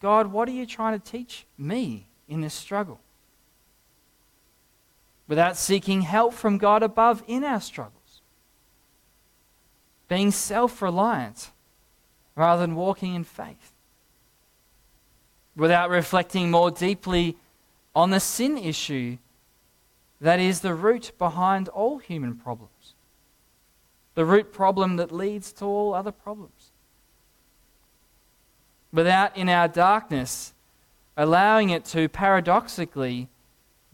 God, 0.00 0.28
what 0.28 0.48
are 0.48 0.52
you 0.52 0.66
trying 0.66 1.00
to 1.00 1.10
teach 1.10 1.46
me 1.58 2.06
in 2.28 2.40
this 2.40 2.54
struggle? 2.54 3.00
Without 5.26 5.56
seeking 5.56 6.02
help 6.02 6.34
from 6.34 6.58
God 6.58 6.82
above 6.82 7.24
in 7.26 7.42
our 7.42 7.60
struggles. 7.60 8.20
Being 10.08 10.30
self 10.30 10.82
reliant 10.82 11.50
rather 12.36 12.60
than 12.60 12.76
walking 12.76 13.14
in 13.14 13.24
faith. 13.24 13.72
Without 15.56 15.90
reflecting 15.90 16.50
more 16.50 16.70
deeply 16.70 17.36
on 17.94 18.10
the 18.10 18.20
sin 18.20 18.58
issue 18.58 19.16
that 20.20 20.38
is 20.38 20.60
the 20.60 20.74
root 20.74 21.12
behind 21.18 21.68
all 21.68 21.98
human 21.98 22.36
problems, 22.36 22.94
the 24.14 24.24
root 24.24 24.52
problem 24.52 24.96
that 24.96 25.10
leads 25.10 25.52
to 25.54 25.64
all 25.64 25.94
other 25.94 26.12
problems. 26.12 26.70
Without, 28.92 29.36
in 29.36 29.48
our 29.48 29.68
darkness, 29.68 30.54
allowing 31.16 31.70
it 31.70 31.84
to 31.86 32.08
paradoxically 32.08 33.28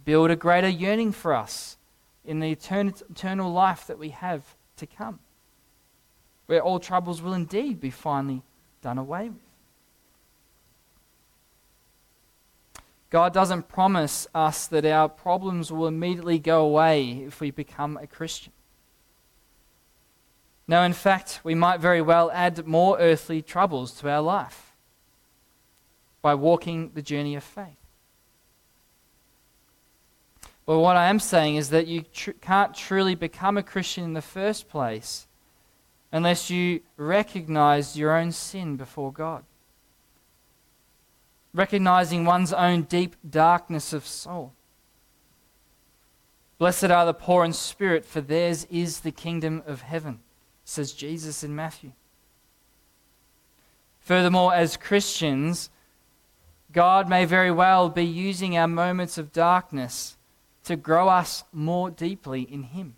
build 0.05 0.31
a 0.31 0.37
greater 0.37 0.69
yearning 0.69 1.13
for 1.13 1.33
us 1.33 1.77
in 2.25 2.41
the 2.41 2.51
eternal 2.51 3.53
life 3.53 3.87
that 3.87 3.99
we 3.99 4.11
have 4.11 4.43
to 4.77 4.87
come, 4.87 5.21
where 6.53 6.61
all 6.61 6.79
troubles 6.79 7.23
will 7.23 7.33
indeed 7.33 7.81
be 7.81 7.89
finally 7.89 8.43
done 8.83 8.99
away 8.99 9.31
with. 9.31 9.41
God 13.09 13.33
doesn't 13.33 13.69
promise 13.69 14.27
us 14.35 14.67
that 14.67 14.85
our 14.85 15.09
problems 15.09 15.73
will 15.73 15.87
immediately 15.87 16.39
go 16.39 16.67
away 16.67 17.25
if 17.27 17.41
we 17.41 17.51
become 17.51 17.97
a 17.97 18.07
Christian. 18.07 18.53
No, 20.69 20.83
in 20.83 20.93
fact, 20.93 21.41
we 21.43 21.55
might 21.55 21.81
very 21.81 22.03
well 22.03 22.31
add 22.33 22.67
more 22.67 22.99
earthly 22.99 23.41
troubles 23.41 23.93
to 24.01 24.11
our 24.11 24.21
life 24.21 24.77
by 26.21 26.35
walking 26.35 26.91
the 26.93 27.01
journey 27.01 27.35
of 27.35 27.43
faith. 27.43 27.81
But 30.67 30.81
what 30.81 30.99
I 30.99 31.09
am 31.09 31.19
saying 31.19 31.57
is 31.57 31.71
that 31.71 31.87
you 31.87 32.03
tr- 32.03 32.33
can't 32.43 32.75
truly 32.75 33.15
become 33.15 33.57
a 33.57 33.63
Christian 33.63 34.05
in 34.05 34.13
the 34.13 34.21
first 34.21 34.69
place 34.69 35.27
unless 36.13 36.51
you 36.51 36.81
recognize 36.97 37.97
your 37.97 38.17
own 38.17 38.31
sin 38.31 38.77
before 38.77 39.11
God. 39.11 39.45
Recognizing 41.55 42.25
one's 42.25 42.53
own 42.53 42.83
deep 42.83 43.17
darkness 43.29 43.93
of 43.93 44.07
soul. 44.07 44.53
Blessed 46.59 46.85
are 46.85 47.07
the 47.07 47.15
poor 47.15 47.45
in 47.45 47.53
spirit, 47.53 48.05
for 48.05 48.21
theirs 48.21 48.67
is 48.71 49.01
the 49.01 49.11
kingdom 49.11 49.63
of 49.67 49.83
heaven, 49.83 50.21
says 50.65 50.93
Jesus 50.93 51.43
in 51.43 51.57
Matthew. 51.57 51.93
Furthermore, 54.01 54.55
as 54.55 54.77
Christians, 54.77 55.71
God 56.73 57.09
may 57.09 57.25
very 57.25 57.51
well 57.51 57.89
be 57.89 58.05
using 58.05 58.57
our 58.57 58.69
moments 58.69 59.19
of 59.19 59.33
darkness 59.33 60.17
to 60.65 60.77
grow 60.77 61.09
us 61.09 61.45
more 61.53 61.91
deeply 61.91 62.43
in 62.43 62.63
Him. 62.65 62.95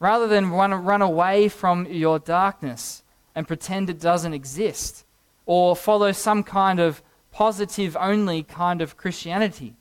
Rather 0.00 0.26
than 0.28 0.50
run, 0.50 0.72
run 0.72 1.02
away 1.02 1.48
from 1.48 1.86
your 1.86 2.18
darkness 2.18 3.02
and 3.34 3.48
pretend 3.48 3.90
it 3.90 4.00
doesn't 4.00 4.34
exist, 4.34 5.04
or 5.46 5.74
follow 5.74 6.12
some 6.12 6.42
kind 6.42 6.78
of 6.78 7.02
positive 7.32 7.96
only 7.98 8.42
kind 8.42 8.80
of 8.80 8.96
Christianity, 8.96 9.74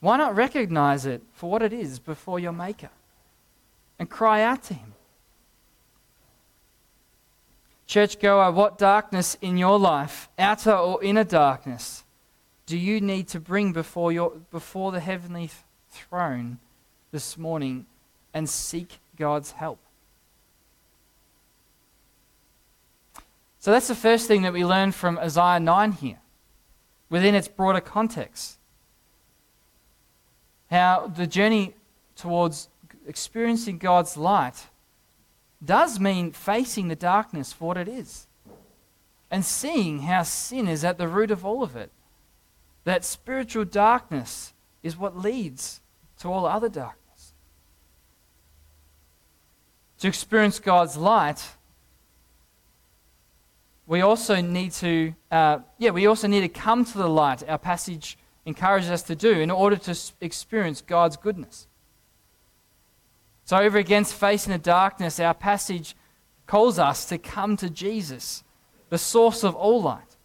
why 0.00 0.16
not 0.16 0.34
recognize 0.34 1.04
it 1.04 1.22
for 1.32 1.50
what 1.50 1.62
it 1.62 1.72
is 1.72 1.98
before 1.98 2.40
your 2.40 2.52
Maker 2.52 2.90
and 3.98 4.08
cry 4.08 4.42
out 4.42 4.62
to 4.64 4.74
Him? 4.74 4.94
Churchgoer, 7.86 8.52
what 8.52 8.78
darkness 8.78 9.36
in 9.42 9.58
your 9.58 9.78
life, 9.78 10.28
outer 10.38 10.72
or 10.72 11.02
inner 11.02 11.24
darkness, 11.24 12.04
do 12.64 12.78
you 12.78 13.00
need 13.00 13.26
to 13.28 13.40
bring 13.40 13.72
before, 13.72 14.12
your, 14.12 14.30
before 14.50 14.92
the 14.92 15.00
heavenly 15.00 15.50
throne 15.90 16.60
this 17.10 17.36
morning 17.36 17.86
and 18.32 18.48
seek 18.48 18.98
God's 19.16 19.52
help? 19.52 19.78
So 23.58 23.70
that's 23.70 23.88
the 23.88 23.94
first 23.94 24.26
thing 24.26 24.42
that 24.42 24.52
we 24.52 24.64
learn 24.64 24.92
from 24.92 25.18
Isaiah 25.18 25.60
9 25.60 25.92
here, 25.92 26.20
within 27.08 27.34
its 27.34 27.48
broader 27.48 27.80
context 27.80 28.60
how 30.70 31.08
the 31.14 31.26
journey 31.26 31.74
towards 32.16 32.68
experiencing 33.06 33.78
God's 33.78 34.16
light 34.16 34.68
does 35.62 35.98
mean 35.98 36.32
facing 36.32 36.88
the 36.88 36.96
darkness 36.96 37.52
for 37.52 37.68
what 37.68 37.76
it 37.76 37.88
is 37.88 38.26
and 39.30 39.44
seeing 39.44 40.00
how 40.00 40.22
sin 40.22 40.68
is 40.68 40.84
at 40.84 40.96
the 40.96 41.08
root 41.08 41.30
of 41.30 41.44
all 41.44 41.62
of 41.62 41.76
it. 41.76 41.90
That 42.84 43.04
spiritual 43.04 43.64
darkness 43.64 44.52
is 44.82 44.96
what 44.96 45.18
leads 45.18 45.80
to 46.20 46.28
all 46.28 46.46
other 46.46 46.68
darkness. 46.68 46.99
To 50.00 50.08
experience 50.08 50.58
God's 50.58 50.96
light, 50.96 51.46
we 53.86 54.00
also 54.00 54.40
need 54.40 54.72
to, 54.72 55.14
uh, 55.30 55.58
yeah, 55.78 55.90
we 55.90 56.06
also 56.06 56.26
need 56.26 56.40
to 56.40 56.48
come 56.48 56.84
to 56.84 56.98
the 56.98 57.08
light. 57.08 57.46
Our 57.48 57.58
passage 57.58 58.16
encourages 58.46 58.90
us 58.90 59.02
to 59.04 59.14
do 59.14 59.32
in 59.40 59.50
order 59.50 59.76
to 59.76 59.98
experience 60.20 60.80
God's 60.80 61.16
goodness. 61.16 61.66
So, 63.44 63.56
over 63.58 63.78
against 63.78 64.14
facing 64.14 64.52
the 64.52 64.58
darkness, 64.58 65.20
our 65.20 65.34
passage 65.34 65.96
calls 66.46 66.78
us 66.78 67.04
to 67.06 67.18
come 67.18 67.56
to 67.58 67.68
Jesus, 67.68 68.42
the 68.88 68.98
source 68.98 69.44
of 69.44 69.54
all 69.54 69.82
light. 69.82 70.16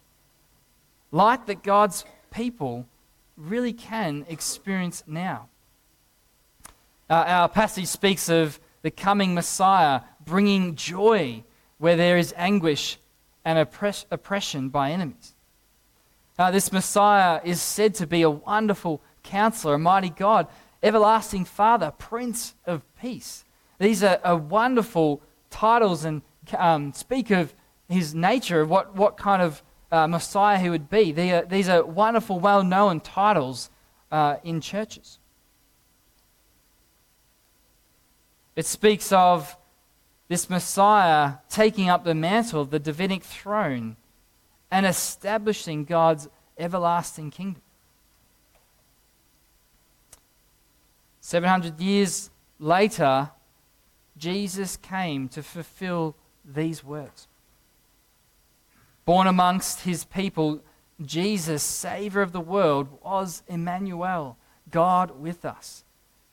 Light 1.10 1.46
that 1.46 1.62
God's 1.62 2.04
people 2.30 2.86
really 3.36 3.72
can 3.72 4.24
experience 4.28 5.02
now. 5.06 5.48
Uh, 7.10 7.24
our 7.26 7.48
passage 7.48 7.86
speaks 7.86 8.28
of 8.28 8.58
the 8.86 8.90
coming 8.92 9.34
Messiah 9.34 10.02
bringing 10.24 10.76
joy 10.76 11.42
where 11.78 11.96
there 11.96 12.16
is 12.16 12.32
anguish 12.36 12.98
and 13.44 13.58
oppress- 13.58 14.06
oppression 14.12 14.68
by 14.68 14.92
enemies. 14.92 15.34
Uh, 16.38 16.52
this 16.52 16.70
Messiah 16.70 17.40
is 17.42 17.60
said 17.60 17.94
to 17.96 18.06
be 18.06 18.22
a 18.22 18.30
wonderful 18.30 19.02
counselor, 19.24 19.74
a 19.74 19.78
mighty 19.80 20.10
God, 20.10 20.46
everlasting 20.84 21.44
Father, 21.44 21.90
Prince 21.90 22.54
of 22.64 22.82
Peace. 22.94 23.44
These 23.80 24.04
are, 24.04 24.20
are 24.22 24.36
wonderful 24.36 25.20
titles 25.50 26.04
and 26.04 26.22
um, 26.56 26.92
speak 26.92 27.32
of 27.32 27.56
his 27.88 28.14
nature, 28.14 28.60
of 28.60 28.70
what, 28.70 28.94
what 28.94 29.16
kind 29.16 29.42
of 29.42 29.64
uh, 29.90 30.06
Messiah 30.06 30.58
he 30.60 30.70
would 30.70 30.88
be. 30.88 31.10
Are, 31.32 31.44
these 31.44 31.68
are 31.68 31.84
wonderful, 31.84 32.38
well 32.38 32.62
known 32.62 33.00
titles 33.00 33.68
uh, 34.12 34.36
in 34.44 34.60
churches. 34.60 35.18
It 38.56 38.64
speaks 38.66 39.12
of 39.12 39.56
this 40.28 40.50
Messiah 40.50 41.34
taking 41.48 41.88
up 41.88 42.04
the 42.04 42.14
mantle 42.14 42.62
of 42.62 42.70
the 42.70 42.78
Davidic 42.78 43.22
throne 43.22 43.96
and 44.70 44.86
establishing 44.86 45.84
God's 45.84 46.28
everlasting 46.58 47.30
kingdom. 47.30 47.62
700 51.20 51.80
years 51.80 52.30
later, 52.58 53.30
Jesus 54.16 54.76
came 54.76 55.28
to 55.28 55.42
fulfill 55.42 56.16
these 56.44 56.82
words. 56.82 57.28
Born 59.04 59.26
amongst 59.26 59.80
his 59.80 60.04
people, 60.04 60.60
Jesus, 61.04 61.62
Savior 61.62 62.22
of 62.22 62.32
the 62.32 62.40
world, 62.40 62.88
was 63.04 63.42
Emmanuel, 63.48 64.36
God 64.70 65.20
with 65.20 65.44
us. 65.44 65.84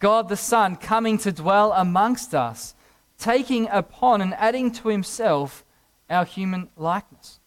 God 0.04 0.28
the 0.28 0.36
Son 0.36 0.76
coming 0.76 1.18
to 1.20 1.32
dwell 1.32 1.72
amongst 1.72 2.36
us, 2.36 2.76
taking 3.18 3.70
upon 3.70 4.20
and 4.20 4.34
adding 4.34 4.70
to 4.74 4.90
himself 4.90 5.64
our 6.10 6.26
human 6.26 6.68
likeness. 6.76 7.40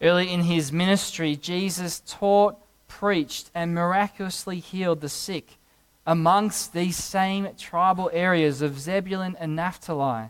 Early 0.00 0.32
in 0.32 0.42
his 0.42 0.70
ministry, 0.70 1.34
Jesus 1.34 2.00
taught, 2.06 2.56
preached, 2.86 3.50
and 3.52 3.74
miraculously 3.74 4.60
healed 4.60 5.00
the 5.00 5.08
sick 5.08 5.58
amongst 6.06 6.72
these 6.72 6.96
same 6.96 7.48
tribal 7.58 8.08
areas 8.12 8.62
of 8.62 8.78
Zebulun 8.78 9.36
and 9.40 9.56
Naphtali 9.56 10.28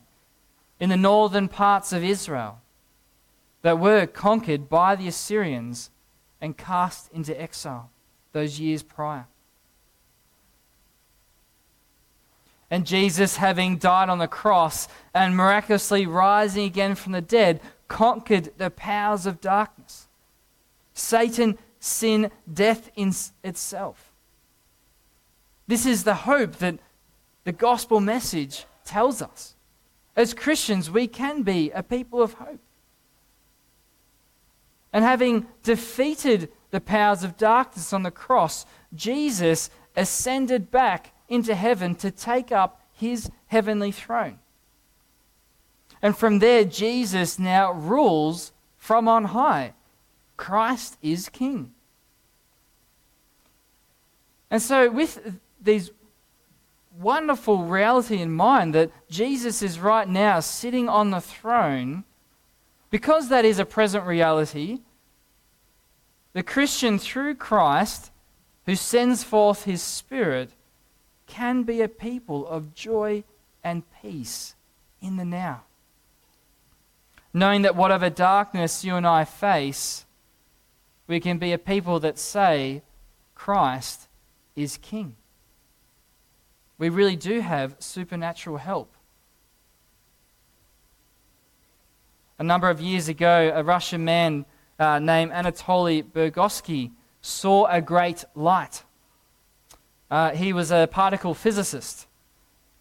in 0.81 0.89
the 0.89 0.97
northern 0.97 1.49
parts 1.49 1.93
of 1.93 2.03
Israel 2.03 2.63
that 3.61 3.79
were 3.79 4.07
conquered 4.07 4.71
by 4.71 4.97
the 4.97 5.07
Assyrians 5.07 5.91
and 6.41 6.57
cast 6.57 7.13
into 7.13 7.39
exile 7.39 7.91
those 8.33 8.59
years 8.59 8.83
prior. 8.83 9.27
And 12.71 12.87
Jesus, 12.87 13.37
having 13.37 13.77
died 13.77 14.09
on 14.09 14.19
the 14.19 14.29
cross 14.29 14.89
and 15.13 15.37
miraculously 15.37 16.07
rising 16.07 16.65
again 16.65 16.95
from 16.95 17.13
the 17.13 17.21
dead, 17.21 17.61
conquered 17.89 18.51
the 18.57 18.71
powers 18.71 19.27
of 19.27 19.41
darkness. 19.41 20.09
Satan, 20.95 21.59
sin, 21.79 22.31
death 22.53 22.91
in 22.97 23.13
itself. 23.43 24.13
This 25.67 25.87
is 25.87 26.05
the 26.05 26.15
hope 26.15 26.57
that 26.57 26.79
the 27.45 27.53
gospel 27.53 28.01
message 28.01 28.67
tells 28.85 29.23
us. 29.23 29.55
As 30.17 30.35
Christians, 30.35 30.91
we 30.91 31.07
can 31.07 31.43
be 31.43 31.71
a 31.71 31.83
people 31.83 32.23
of 32.23 32.35
hope. 32.35 32.61
And 34.93 35.05
having 35.05 35.47
defeated 35.63 36.51
the 36.71 36.81
powers 36.81 37.25
of 37.25 37.37
darkness 37.37 37.93
on 37.93 38.05
the 38.05 38.11
cross, 38.11 38.65
Jesus 38.95 39.71
ascended 39.97 40.71
back 40.71 41.13
into 41.35 41.55
heaven 41.55 41.95
to 41.97 42.11
take 42.11 42.53
up 42.53 42.81
his 42.93 43.31
heavenly 43.47 43.93
throne. 43.93 44.39
And 46.01 46.17
from 46.17 46.39
there, 46.39 46.65
Jesus 46.65 47.39
now 47.39 47.73
rules 47.73 48.53
from 48.77 49.09
on 49.09 49.25
high. 49.25 49.75
Christ 50.37 50.97
is 51.03 51.29
king. 51.29 51.73
And 54.51 54.61
so, 54.61 54.91
with 54.91 55.41
these 55.61 55.91
wonderful 56.99 57.65
reality 57.65 58.21
in 58.21 58.33
mind 58.33 58.75
that 58.75 58.91
Jesus 59.09 59.63
is 59.63 59.79
right 59.79 60.09
now 60.09 60.41
sitting 60.41 60.89
on 60.89 61.11
the 61.11 61.21
throne, 61.21 62.05
because 62.91 63.29
that 63.29 63.45
is 63.45 63.59
a 63.59 63.65
present 63.65 64.05
reality, 64.05 64.81
the 66.35 66.43
Christian 66.43 66.99
through 66.99 67.37
Christ, 67.37 68.11
who 68.67 68.77
sends 68.77 69.25
forth 69.25 69.65
his 69.65 69.83
Spirit, 69.83 70.51
can 71.27 71.63
be 71.63 71.81
a 71.81 71.89
people 71.89 72.47
of 72.47 72.75
joy 72.75 73.25
and 73.63 73.83
peace 74.01 74.55
in 75.01 75.17
the 75.17 75.25
now 75.25 75.63
knowing 77.35 77.63
that 77.63 77.75
whatever 77.75 78.09
darkness 78.09 78.85
you 78.85 78.95
and 78.95 79.05
I 79.05 79.25
face, 79.25 80.07
we 81.09 81.19
can 81.19 81.37
be 81.37 81.53
a 81.53 81.59
people 81.59 81.99
that 82.01 82.17
say, 82.17 82.81
Christ 83.35 84.07
is 84.55 84.79
King. 84.79 85.17
We 86.79 86.89
really 86.89 87.17
do 87.17 87.41
have 87.41 87.75
supernatural 87.81 88.59
help. 88.59 88.95
A 92.39 92.45
number 92.45 92.71
of 92.71 92.81
years 92.81 93.09
ago, 93.09 93.53
a 93.55 93.63
Russian 93.63 94.05
man 94.05 94.45
uh, 94.79 94.99
named 95.01 95.33
Anatoly 95.33 96.05
Bugorski 96.05 96.93
saw 97.21 97.67
a 97.67 97.81
great 97.81 98.25
light. 98.35 98.85
Uh, 100.11 100.31
he 100.31 100.53
was 100.53 100.71
a 100.71 100.89
particle 100.91 101.35
physicist. 101.35 102.07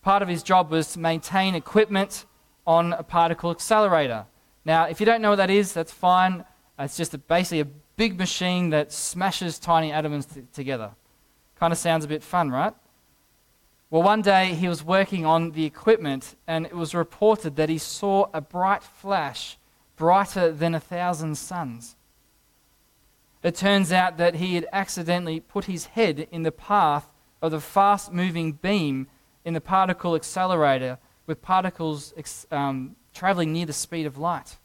Part 0.01 0.21
of 0.21 0.27
his 0.27 0.43
job 0.43 0.69
was 0.69 0.93
to 0.93 0.99
maintain 0.99 1.55
equipment 1.55 2.25
on 2.67 2.93
a 2.93 3.03
particle 3.03 3.51
accelerator. 3.51 4.25
Now, 4.65 4.85
if 4.85 4.99
you 4.99 5.05
don't 5.05 5.21
know 5.21 5.31
what 5.31 5.37
that 5.37 5.49
is, 5.49 5.73
that's 5.73 5.91
fine. 5.91 6.45
It's 6.77 6.97
just 6.97 7.13
a, 7.13 7.17
basically 7.17 7.61
a 7.61 7.67
big 7.95 8.17
machine 8.17 8.69
that 8.71 8.91
smashes 8.91 9.59
tiny 9.59 9.91
atoms 9.91 10.25
t- 10.25 10.43
together. 10.53 10.91
Kind 11.55 11.71
of 11.71 11.79
sounds 11.79 12.05
a 12.05 12.07
bit 12.07 12.23
fun, 12.23 12.49
right? 12.49 12.73
Well, 13.89 14.01
one 14.01 14.21
day 14.21 14.55
he 14.55 14.67
was 14.67 14.83
working 14.83 15.25
on 15.25 15.51
the 15.51 15.65
equipment, 15.65 16.35
and 16.47 16.65
it 16.65 16.75
was 16.75 16.95
reported 16.95 17.55
that 17.57 17.69
he 17.69 17.77
saw 17.77 18.27
a 18.33 18.41
bright 18.41 18.81
flash, 18.81 19.57
brighter 19.95 20.51
than 20.51 20.73
a 20.73 20.79
thousand 20.79 21.37
suns. 21.37 21.95
It 23.43 23.55
turns 23.55 23.91
out 23.91 24.17
that 24.17 24.35
he 24.35 24.55
had 24.55 24.65
accidentally 24.71 25.39
put 25.41 25.65
his 25.65 25.85
head 25.87 26.27
in 26.31 26.43
the 26.43 26.51
path 26.51 27.07
of 27.43 27.51
the 27.51 27.59
fast 27.59 28.11
moving 28.11 28.53
beam 28.53 29.05
in 29.45 29.53
the 29.53 29.61
particle 29.61 30.15
accelerator 30.15 30.97
with 31.27 31.43
particles 31.43 32.13
um, 32.51 32.95
traveling 33.13 33.53
near 33.53 33.67
the 33.67 33.73
speed 33.73 34.07
of 34.07 34.17
light. 34.17 34.57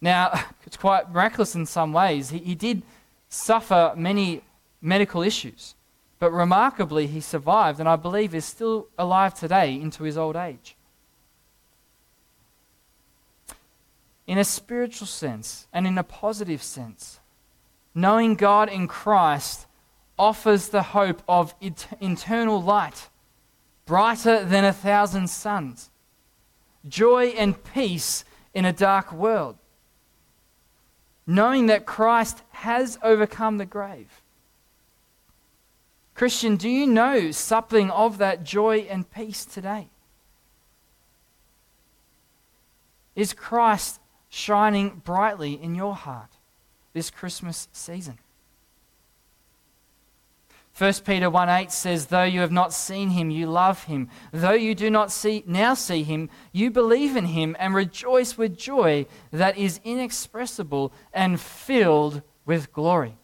Now, 0.00 0.46
it's 0.66 0.76
quite 0.76 1.12
miraculous 1.12 1.54
in 1.54 1.66
some 1.66 1.92
ways. 1.92 2.30
He, 2.30 2.38
he 2.38 2.54
did 2.56 2.82
suffer 3.28 3.94
many 3.96 4.42
medical 4.80 5.22
issues, 5.22 5.76
but 6.18 6.32
remarkably, 6.32 7.06
he 7.06 7.20
survived, 7.20 7.78
and 7.78 7.88
I 7.88 7.94
believe 7.94 8.34
is 8.34 8.44
still 8.44 8.88
alive 8.98 9.34
today 9.34 9.74
into 9.74 10.02
his 10.02 10.18
old 10.18 10.34
age. 10.34 10.74
in 14.26 14.38
a 14.38 14.44
spiritual 14.44 15.06
sense 15.06 15.66
and 15.72 15.86
in 15.86 15.98
a 15.98 16.02
positive 16.02 16.62
sense. 16.62 17.20
Knowing 17.94 18.34
God 18.34 18.68
in 18.70 18.88
Christ 18.88 19.66
offers 20.18 20.68
the 20.68 20.82
hope 20.82 21.22
of 21.28 21.54
eternal 21.60 22.62
light, 22.62 23.08
brighter 23.86 24.44
than 24.44 24.64
a 24.64 24.72
thousand 24.72 25.28
suns, 25.28 25.90
joy 26.88 27.26
and 27.28 27.62
peace 27.64 28.24
in 28.54 28.64
a 28.64 28.72
dark 28.72 29.12
world. 29.12 29.56
Knowing 31.26 31.66
that 31.66 31.86
Christ 31.86 32.42
has 32.50 32.98
overcome 33.02 33.58
the 33.58 33.66
grave. 33.66 34.22
Christian, 36.14 36.56
do 36.56 36.68
you 36.68 36.86
know 36.86 37.30
something 37.30 37.90
of 37.90 38.18
that 38.18 38.42
joy 38.42 38.86
and 38.90 39.08
peace 39.10 39.44
today? 39.44 39.88
Is 43.14 43.32
Christ 43.32 44.00
shining 44.34 45.02
brightly 45.04 45.52
in 45.52 45.74
your 45.74 45.94
heart 45.94 46.38
this 46.94 47.10
Christmas 47.10 47.68
season. 47.70 48.18
1 50.76 50.94
Peter 51.04 51.28
1 51.28 51.48
8 51.48 51.70
says, 51.70 52.06
Though 52.06 52.24
you 52.24 52.40
have 52.40 52.52
not 52.52 52.72
seen 52.72 53.10
him, 53.10 53.30
you 53.30 53.46
love 53.46 53.84
him. 53.84 54.08
Though 54.32 54.52
you 54.52 54.74
do 54.74 54.90
not 54.90 55.12
see, 55.12 55.44
now 55.46 55.74
see 55.74 56.02
him, 56.02 56.30
you 56.50 56.70
believe 56.70 57.14
in 57.14 57.26
him 57.26 57.54
and 57.58 57.74
rejoice 57.74 58.38
with 58.38 58.56
joy 58.56 59.06
that 59.30 59.58
is 59.58 59.80
inexpressible 59.84 60.92
and 61.12 61.38
filled 61.40 62.22
with 62.46 62.72
glory. 62.72 63.16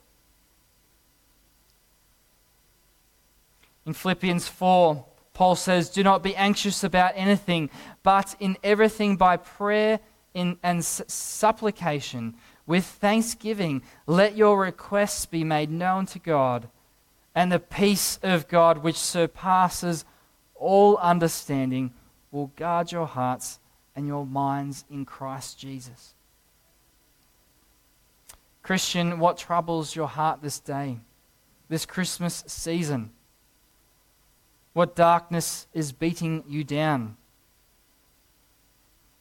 In 3.86 3.94
Philippians 3.94 4.46
4, 4.46 5.06
Paul 5.32 5.56
says, 5.56 5.88
Do 5.88 6.02
not 6.02 6.22
be 6.22 6.36
anxious 6.36 6.84
about 6.84 7.12
anything, 7.14 7.70
but 8.02 8.36
in 8.38 8.58
everything 8.62 9.16
by 9.16 9.38
prayer 9.38 10.00
in, 10.34 10.58
and 10.62 10.84
supplication 10.84 12.34
with 12.66 12.84
thanksgiving, 12.84 13.82
let 14.06 14.36
your 14.36 14.60
requests 14.60 15.24
be 15.24 15.42
made 15.42 15.70
known 15.70 16.04
to 16.06 16.18
God, 16.18 16.68
and 17.38 17.52
the 17.52 17.60
peace 17.60 18.18
of 18.24 18.48
God, 18.48 18.78
which 18.78 18.96
surpasses 18.96 20.04
all 20.56 20.96
understanding, 20.96 21.92
will 22.32 22.48
guard 22.56 22.90
your 22.90 23.06
hearts 23.06 23.60
and 23.94 24.08
your 24.08 24.26
minds 24.26 24.84
in 24.90 25.04
Christ 25.04 25.56
Jesus. 25.56 26.14
Christian, 28.60 29.20
what 29.20 29.38
troubles 29.38 29.94
your 29.94 30.08
heart 30.08 30.42
this 30.42 30.58
day, 30.58 30.98
this 31.68 31.86
Christmas 31.86 32.42
season? 32.48 33.12
What 34.72 34.96
darkness 34.96 35.68
is 35.72 35.92
beating 35.92 36.42
you 36.48 36.64
down? 36.64 37.16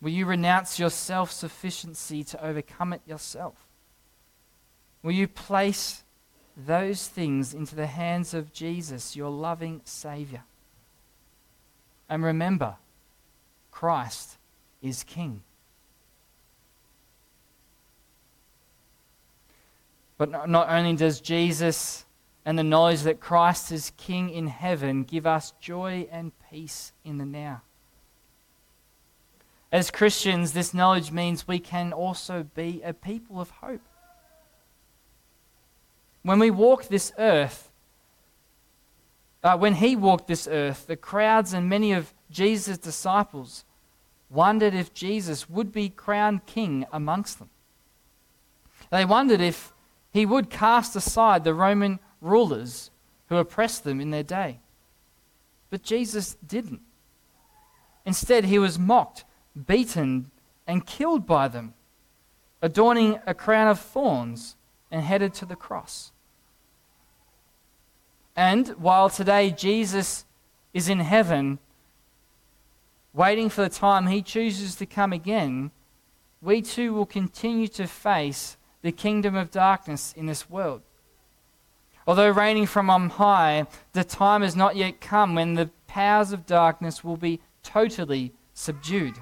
Will 0.01 0.09
you 0.09 0.25
renounce 0.25 0.79
your 0.79 0.89
self 0.89 1.31
sufficiency 1.31 2.23
to 2.23 2.43
overcome 2.43 2.93
it 2.93 3.01
yourself? 3.05 3.67
Will 5.03 5.11
you 5.11 5.27
place 5.27 6.03
those 6.65 7.07
things 7.07 7.53
into 7.53 7.75
the 7.75 7.87
hands 7.87 8.33
of 8.33 8.51
Jesus, 8.51 9.15
your 9.15 9.29
loving 9.29 9.81
Savior? 9.85 10.43
And 12.09 12.23
remember, 12.23 12.75
Christ 13.71 14.37
is 14.81 15.03
King. 15.03 15.41
But 20.17 20.49
not 20.49 20.69
only 20.69 20.95
does 20.95 21.21
Jesus 21.21 22.05
and 22.43 22.57
the 22.57 22.63
knowledge 22.63 23.03
that 23.03 23.19
Christ 23.19 23.71
is 23.71 23.91
King 23.97 24.29
in 24.31 24.47
heaven 24.47 25.03
give 25.03 25.27
us 25.27 25.53
joy 25.59 26.07
and 26.11 26.31
peace 26.49 26.91
in 27.05 27.19
the 27.19 27.25
now, 27.25 27.61
as 29.71 29.91
Christians, 29.91 30.53
this 30.53 30.73
knowledge 30.73 31.11
means 31.11 31.47
we 31.47 31.59
can 31.59 31.91
also 31.91 32.43
be 32.55 32.81
a 32.83 32.93
people 32.93 33.41
of 33.41 33.49
hope. 33.49 33.81
When 36.27 36.39
we 36.39 36.51
walk 36.51 36.89
this 36.89 37.13
earth, 37.17 37.71
uh, 39.41 39.57
when 39.57 39.75
he 39.75 39.95
walked 39.95 40.27
this 40.27 40.45
earth, 40.45 40.85
the 40.85 40.97
crowds 40.97 41.53
and 41.53 41.69
many 41.69 41.93
of 41.93 42.13
Jesus' 42.29 42.77
disciples 42.77 43.63
wondered 44.29 44.73
if 44.73 44.93
Jesus 44.93 45.49
would 45.49 45.71
be 45.71 45.87
crowned 45.87 46.45
king 46.45 46.85
amongst 46.91 47.39
them. 47.39 47.49
They 48.91 49.05
wondered 49.05 49.39
if 49.39 49.71
he 50.11 50.25
would 50.25 50.49
cast 50.49 50.97
aside 50.97 51.45
the 51.45 51.53
Roman 51.53 51.97
rulers 52.19 52.91
who 53.29 53.37
oppressed 53.37 53.85
them 53.85 54.01
in 54.01 54.11
their 54.11 54.21
day. 54.21 54.59
But 55.69 55.81
Jesus 55.81 56.35
didn't. 56.45 56.81
Instead, 58.05 58.43
he 58.43 58.59
was 58.59 58.77
mocked 58.77 59.23
beaten, 59.65 60.29
and 60.67 60.85
killed 60.85 61.25
by 61.25 61.47
them, 61.47 61.73
adorning 62.61 63.17
a 63.25 63.33
crown 63.33 63.69
of 63.69 63.79
thorns 63.79 64.57
and 64.91 65.01
headed 65.01 65.33
to 65.35 65.45
the 65.45 65.55
cross. 65.55 66.11
And 68.37 68.67
while 68.77 69.09
today 69.09 69.49
Jesus 69.49 70.23
is 70.71 70.87
in 70.89 70.99
heaven, 70.99 71.57
waiting 73.11 73.49
for 73.49 73.63
the 73.63 73.69
time 73.69 74.05
he 74.05 74.21
chooses 74.21 74.75
to 74.75 74.85
come 74.85 75.11
again, 75.11 75.71
we 76.39 76.61
too 76.61 76.93
will 76.93 77.07
continue 77.07 77.67
to 77.69 77.87
face 77.87 78.57
the 78.83 78.91
kingdom 78.91 79.35
of 79.35 79.49
darkness 79.49 80.13
in 80.15 80.27
this 80.27 80.47
world. 80.51 80.83
Although 82.05 82.29
reigning 82.29 82.67
from 82.67 82.91
on 82.91 83.09
high, 83.09 83.65
the 83.93 84.03
time 84.03 84.43
has 84.43 84.55
not 84.55 84.75
yet 84.75 85.01
come 85.01 85.33
when 85.33 85.55
the 85.55 85.71
powers 85.87 86.31
of 86.31 86.45
darkness 86.45 87.03
will 87.03 87.17
be 87.17 87.41
totally 87.63 88.33
subdued. 88.53 89.15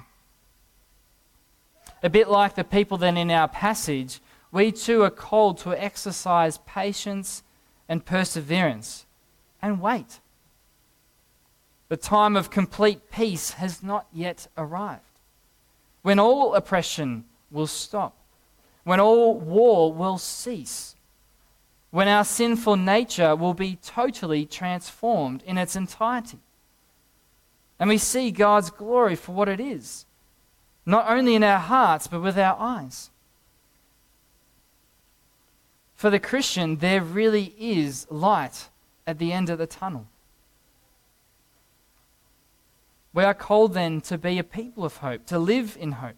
A 2.02 2.10
bit 2.10 2.28
like 2.28 2.54
the 2.54 2.64
people 2.64 2.98
then 2.98 3.16
in 3.16 3.30
our 3.30 3.48
passage, 3.48 4.20
we 4.52 4.70
too 4.70 5.02
are 5.02 5.10
called 5.10 5.56
to 5.58 5.72
exercise 5.72 6.58
patience 6.66 7.42
and 7.88 8.04
perseverance 8.04 9.05
and 9.66 9.80
wait. 9.80 10.20
The 11.88 11.96
time 11.96 12.36
of 12.36 12.50
complete 12.50 13.10
peace 13.10 13.52
has 13.52 13.82
not 13.82 14.06
yet 14.12 14.46
arrived. 14.56 15.02
When 16.02 16.18
all 16.18 16.54
oppression 16.54 17.24
will 17.50 17.66
stop, 17.66 18.16
when 18.84 19.00
all 19.00 19.34
war 19.38 19.92
will 19.92 20.18
cease, 20.18 20.94
when 21.90 22.08
our 22.08 22.24
sinful 22.24 22.76
nature 22.76 23.34
will 23.34 23.54
be 23.54 23.76
totally 23.76 24.46
transformed 24.46 25.42
in 25.44 25.58
its 25.58 25.74
entirety. 25.74 26.38
And 27.78 27.88
we 27.88 27.98
see 27.98 28.30
God's 28.30 28.70
glory 28.70 29.16
for 29.16 29.32
what 29.32 29.48
it 29.48 29.60
is 29.60 30.06
not 30.88 31.10
only 31.10 31.34
in 31.34 31.42
our 31.42 31.58
hearts, 31.58 32.06
but 32.06 32.22
with 32.22 32.38
our 32.38 32.56
eyes. 32.60 33.10
For 35.96 36.10
the 36.10 36.20
Christian, 36.20 36.76
there 36.76 37.02
really 37.02 37.52
is 37.58 38.06
light 38.08 38.68
at 39.06 39.18
the 39.18 39.32
end 39.32 39.48
of 39.50 39.58
the 39.58 39.66
tunnel. 39.66 40.06
We 43.12 43.24
are 43.24 43.34
called 43.34 43.72
then 43.72 44.00
to 44.02 44.18
be 44.18 44.38
a 44.38 44.44
people 44.44 44.84
of 44.84 44.98
hope, 44.98 45.24
to 45.26 45.38
live 45.38 45.76
in 45.80 45.92
hope. 45.92 46.16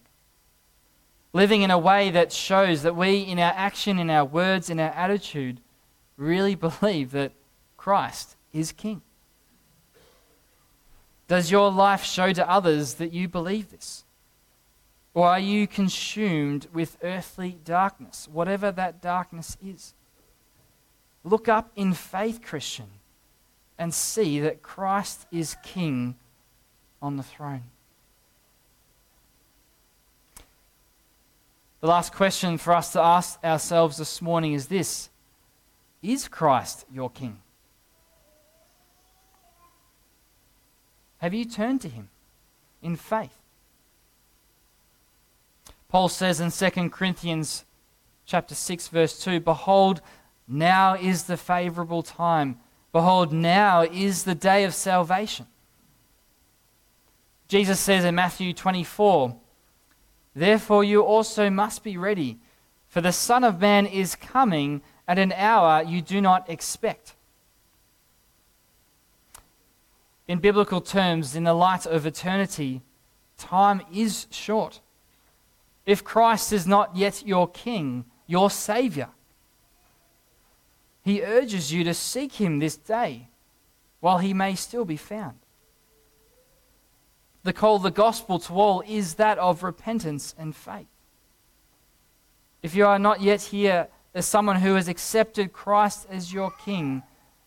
Living 1.33 1.63
in 1.63 1.71
a 1.71 1.79
way 1.79 2.11
that 2.11 2.33
shows 2.33 2.83
that 2.83 2.97
we, 2.97 3.19
in 3.19 3.39
our 3.39 3.53
action, 3.55 3.99
in 3.99 4.11
our 4.11 4.25
words, 4.25 4.69
in 4.69 4.81
our 4.81 4.91
attitude, 4.91 5.61
really 6.17 6.55
believe 6.57 7.13
that 7.13 7.33
Christ 7.77 8.35
is 8.53 8.73
King. 8.73 9.03
Does 11.29 11.51
your 11.51 11.71
life 11.71 12.03
show 12.03 12.33
to 12.33 12.51
others 12.51 12.95
that 12.95 13.13
you 13.13 13.29
believe 13.29 13.71
this? 13.71 14.05
Or 15.15 15.29
are 15.29 15.39
you 15.39 15.67
consumed 15.67 16.67
with 16.73 16.97
earthly 17.03 17.59
darkness, 17.65 18.29
whatever 18.31 18.73
that 18.73 19.03
darkness 19.03 19.57
is? 19.65 19.95
Look 21.29 21.47
up 21.47 21.71
in 21.77 21.93
faith, 21.93 22.41
Christian, 22.43 22.87
and 23.79 23.93
see 23.93 24.41
that 24.41 24.63
Christ 24.63 25.27
is 25.31 25.57
King 25.63 26.15
on 27.03 27.19
the 27.19 27.23
throne. 27.23 27.65
The 31.81 31.87
last 31.87 32.15
question 32.15 32.57
for 32.57 32.73
us 32.73 32.93
to 32.93 33.01
ask 33.01 33.45
ourselves 33.45 33.99
this 33.99 34.23
morning 34.23 34.55
is 34.55 34.69
this 34.69 35.11
Is 36.03 36.29
Christ 36.29 36.87
your 36.91 37.11
King? 37.11 37.39
Have 41.19 41.35
you 41.35 41.45
turned 41.45 41.83
to 41.83 41.89
him 41.89 42.09
in 42.81 42.97
faith? 42.97 43.37
Paul 45.91 46.09
says 46.09 46.41
in 46.41 46.51
2 46.51 46.89
Corinthians 46.89 47.67
chapter 48.25 48.55
6 48.55 48.89
verse 48.89 49.23
2, 49.23 49.41
behold 49.41 50.01
now 50.49 50.95
is 50.95 51.25
the 51.25 51.37
favorable 51.37 52.03
time. 52.03 52.59
Behold 52.93 53.33
now 53.33 53.83
is 53.83 54.25
the 54.25 54.35
day 54.35 54.65
of 54.65 54.75
salvation. 54.75 55.47
Jesus 57.49 57.79
says 57.79 58.05
in 58.05 58.15
Matthew 58.15 58.53
24, 58.53 59.37
Therefore 60.35 60.85
you 60.85 61.03
also 61.03 61.51
must 61.51 61.85
be 61.85 61.97
ready, 61.97 62.39
for 62.89 63.01
the 63.01 63.13
Son 63.13 63.45
of 63.45 63.61
Man 63.61 63.87
is 63.87 64.15
coming 64.15 64.81
at 65.07 65.19
an 65.19 65.33
hour 65.33 65.83
you 65.83 66.01
do 66.01 66.21
not 66.21 66.49
expect. 66.49 67.15
In 70.27 70.39
biblical 70.39 70.83
terms, 70.83 71.35
in 71.35 71.45
the 71.45 71.55
light 71.55 71.87
of 71.87 72.05
eternity, 72.05 72.83
time 73.39 73.81
is 73.93 74.27
short. 74.31 74.81
If 75.87 76.05
Christ 76.05 76.53
is 76.53 76.67
not 76.67 76.97
yet 76.97 77.27
your 77.27 77.49
King, 77.49 78.05
your 78.27 78.51
Savior, 78.51 79.09
he 81.09 81.23
urges 81.23 81.73
you 81.73 81.85
to 81.85 81.95
seek 81.95 82.35
him 82.35 82.59
this 82.59 82.77
day 82.77 83.29
while 84.01 84.19
he 84.19 84.35
may 84.35 84.55
still 84.55 84.85
be 84.85 84.97
found. 84.97 85.39
The 87.45 87.53
call 87.53 87.77
of 87.77 87.83
the 87.83 87.91
gospel 87.91 88.39
to 88.41 88.53
all 88.53 88.83
is 88.87 89.15
that 89.15 89.39
of 89.39 89.63
repentance 89.63 90.35
and 90.39 90.55
faith. 90.55 90.87
If 92.63 92.75
you 92.75 92.87
are 92.87 92.99
not 92.99 93.21
yet 93.21 93.41
here 93.41 93.89
as 94.15 94.27
someone 94.27 94.57
who 94.57 94.75
has 94.75 94.89
accepted 94.89 95.53
Christ 95.53 96.07
as 96.11 96.33
your 96.33 96.51
King, 96.51 97.03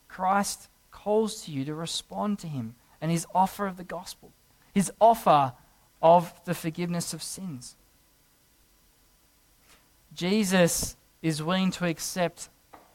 Christ 0.08 0.70
calls 0.90 1.44
to 1.44 1.52
you 1.52 1.66
to 1.66 1.76
respond 1.76 2.40
to 2.40 2.48
him 2.48 2.76
and 3.00 3.12
his 3.12 3.28
offer 3.36 3.68
of 3.68 3.78
the 3.78 3.84
gospel, 3.84 4.32
his 4.74 4.92
offer 5.00 5.54
of 6.02 6.34
the 6.46 6.54
forgiveness 6.54 7.14
of 7.14 7.22
sins. 7.22 7.76
Jesus 10.14 10.96
is 11.22 11.44
willing 11.44 11.72
to 11.72 11.86
accept 11.86 12.50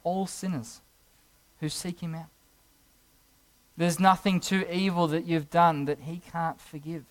all 0.06 0.24
sinners 0.24 0.80
who 1.58 1.68
seek 1.68 2.00
him 2.00 2.14
out. 2.14 2.28
There's 3.76 3.98
nothing 3.98 4.38
too 4.38 4.64
evil 4.70 5.08
that 5.08 5.26
you've 5.26 5.50
done 5.50 5.86
that 5.86 6.02
he 6.02 6.22
can't 6.32 6.60
forgive. 6.60 7.04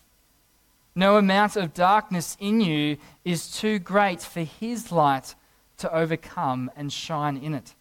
No 0.96 1.18
amount 1.18 1.58
of 1.58 1.74
darkness 1.74 2.38
in 2.40 2.62
you 2.62 2.96
is 3.26 3.52
too 3.52 3.80
great 3.80 4.22
for 4.22 4.40
his 4.40 4.94
light 4.94 5.36
to 5.80 5.94
overcome 5.94 6.72
and 6.78 6.92
shine 6.92 7.36
in 7.36 7.54
it. 7.54 7.76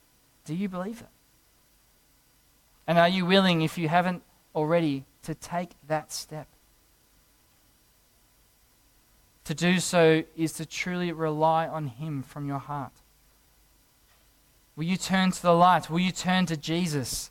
Do 0.44 0.52
you 0.52 0.68
believe 0.68 1.00
it? 1.00 1.06
And 2.88 2.98
are 2.98 3.08
you 3.08 3.24
willing, 3.24 3.62
if 3.62 3.78
you 3.78 3.88
haven't 3.88 4.24
already, 4.52 5.04
to 5.22 5.34
take 5.34 5.70
that 5.86 6.12
step? 6.12 6.48
To 9.44 9.54
do 9.54 9.78
so 9.78 10.24
is 10.36 10.52
to 10.54 10.66
truly 10.66 11.12
rely 11.12 11.68
on 11.68 11.86
him 11.86 12.24
from 12.24 12.48
your 12.48 12.58
heart. 12.58 12.92
Will 14.76 14.84
you 14.84 14.96
turn 14.96 15.30
to 15.30 15.42
the 15.42 15.54
light? 15.54 15.88
Will 15.88 16.00
you 16.00 16.12
turn 16.12 16.46
to 16.46 16.56
Jesus? 16.56 17.30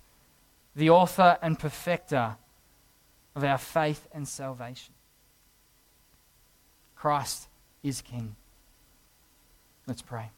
the 0.75 0.89
author 0.89 1.38
and 1.41 1.58
perfecter 1.58 2.36
of 3.36 3.43
our 3.43 3.58
faith 3.58 4.08
and 4.12 4.27
salvation. 4.27 4.93
Christ 6.95 7.47
is 7.84 8.01
King. 8.01 8.36
Let's 9.88 10.01
pray. 10.01 10.29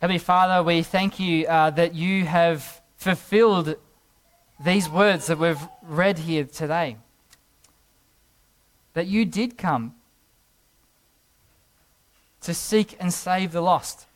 Heavenly 0.00 0.18
Father, 0.18 0.62
we 0.62 0.82
thank 0.82 1.18
you 1.18 1.46
uh, 1.46 1.70
that 1.70 1.94
you 1.94 2.26
have 2.26 2.82
fulfilled 2.96 3.76
these 4.62 4.88
words 4.88 5.26
that 5.26 5.38
we've 5.38 5.66
read 5.82 6.18
here 6.18 6.44
today. 6.44 6.98
That 8.94 9.06
you 9.06 9.24
did 9.24 9.58
come 9.58 9.94
to 12.40 12.54
seek 12.54 12.96
and 13.00 13.12
save 13.12 13.52
the 13.52 13.60
lost. 13.60 14.06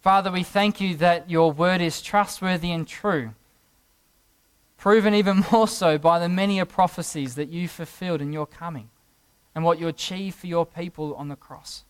Father, 0.00 0.30
we 0.30 0.42
thank 0.42 0.80
you 0.80 0.94
that 0.96 1.28
your 1.28 1.52
word 1.52 1.80
is 1.80 2.00
trustworthy 2.00 2.70
and 2.72 2.86
true, 2.86 3.34
proven 4.78 5.14
even 5.14 5.44
more 5.52 5.68
so 5.68 5.98
by 5.98 6.18
the 6.18 6.28
many 6.28 6.62
prophecies 6.64 7.34
that 7.34 7.48
you 7.48 7.68
fulfilled 7.68 8.20
in 8.20 8.32
your 8.32 8.46
coming 8.46 8.88
and 9.54 9.64
what 9.64 9.78
you 9.78 9.88
achieved 9.88 10.36
for 10.36 10.46
your 10.46 10.64
people 10.64 11.14
on 11.14 11.28
the 11.28 11.36
cross. 11.36 11.84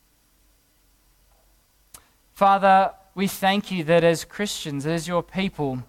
Father, 2.33 2.93
we 3.15 3.27
thank 3.27 3.71
you 3.71 3.85
that 3.85 4.05
as 4.05 4.25
Christians, 4.25 4.87
as 4.87 5.09
your 5.09 5.23
people, 5.23 5.83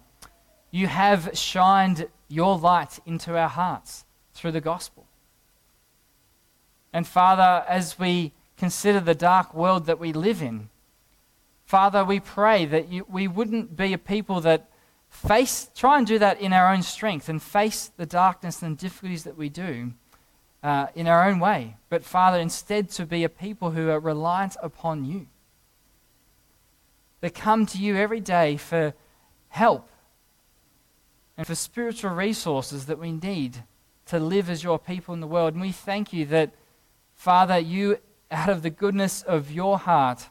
you 0.70 0.86
have 0.86 1.30
shined 1.34 2.08
your 2.28 2.56
light 2.56 3.00
into 3.04 3.36
our 3.36 3.48
hearts 3.48 4.04
through 4.38 4.52
the 4.52 4.60
gospel. 4.60 5.06
And 6.92 7.06
Father, 7.06 7.64
as 7.68 7.98
we 7.98 8.32
consider 8.56 9.00
the 9.00 9.14
dark 9.14 9.52
world 9.52 9.86
that 9.86 9.98
we 9.98 10.12
live 10.12 10.40
in, 10.40 10.68
Father, 11.66 12.04
we 12.04 12.20
pray 12.20 12.64
that 12.64 12.88
you, 12.88 13.04
we 13.10 13.28
wouldn't 13.28 13.76
be 13.76 13.92
a 13.92 13.98
people 13.98 14.40
that 14.40 14.70
face, 15.10 15.70
try 15.74 15.98
and 15.98 16.06
do 16.06 16.18
that 16.18 16.40
in 16.40 16.52
our 16.52 16.72
own 16.72 16.82
strength 16.82 17.28
and 17.28 17.42
face 17.42 17.90
the 17.96 18.06
darkness 18.06 18.62
and 18.62 18.78
difficulties 18.78 19.24
that 19.24 19.36
we 19.36 19.48
do 19.48 19.92
uh, 20.62 20.86
in 20.94 21.06
our 21.06 21.28
own 21.28 21.38
way. 21.40 21.76
But 21.88 22.04
Father, 22.04 22.38
instead 22.38 22.90
to 22.90 23.04
be 23.04 23.24
a 23.24 23.28
people 23.28 23.72
who 23.72 23.90
are 23.90 24.00
reliant 24.00 24.56
upon 24.62 25.04
you. 25.04 25.26
That 27.20 27.34
come 27.34 27.66
to 27.66 27.78
you 27.78 27.96
every 27.96 28.20
day 28.20 28.56
for 28.56 28.94
help 29.48 29.88
and 31.36 31.46
for 31.46 31.54
spiritual 31.54 32.12
resources 32.12 32.86
that 32.86 32.98
we 32.98 33.12
need 33.12 33.64
to 34.08 34.18
live 34.18 34.50
as 34.50 34.62
your 34.62 34.78
people 34.78 35.14
in 35.14 35.20
the 35.20 35.26
world. 35.26 35.54
And 35.54 35.62
we 35.62 35.72
thank 35.72 36.12
you 36.12 36.24
that 36.26 36.50
Father, 37.18 37.58
you, 37.58 37.98
out 38.30 38.48
of 38.48 38.62
the 38.62 38.70
goodness 38.70 39.22
of 39.22 39.50
your 39.50 39.76
heart, 39.76 40.28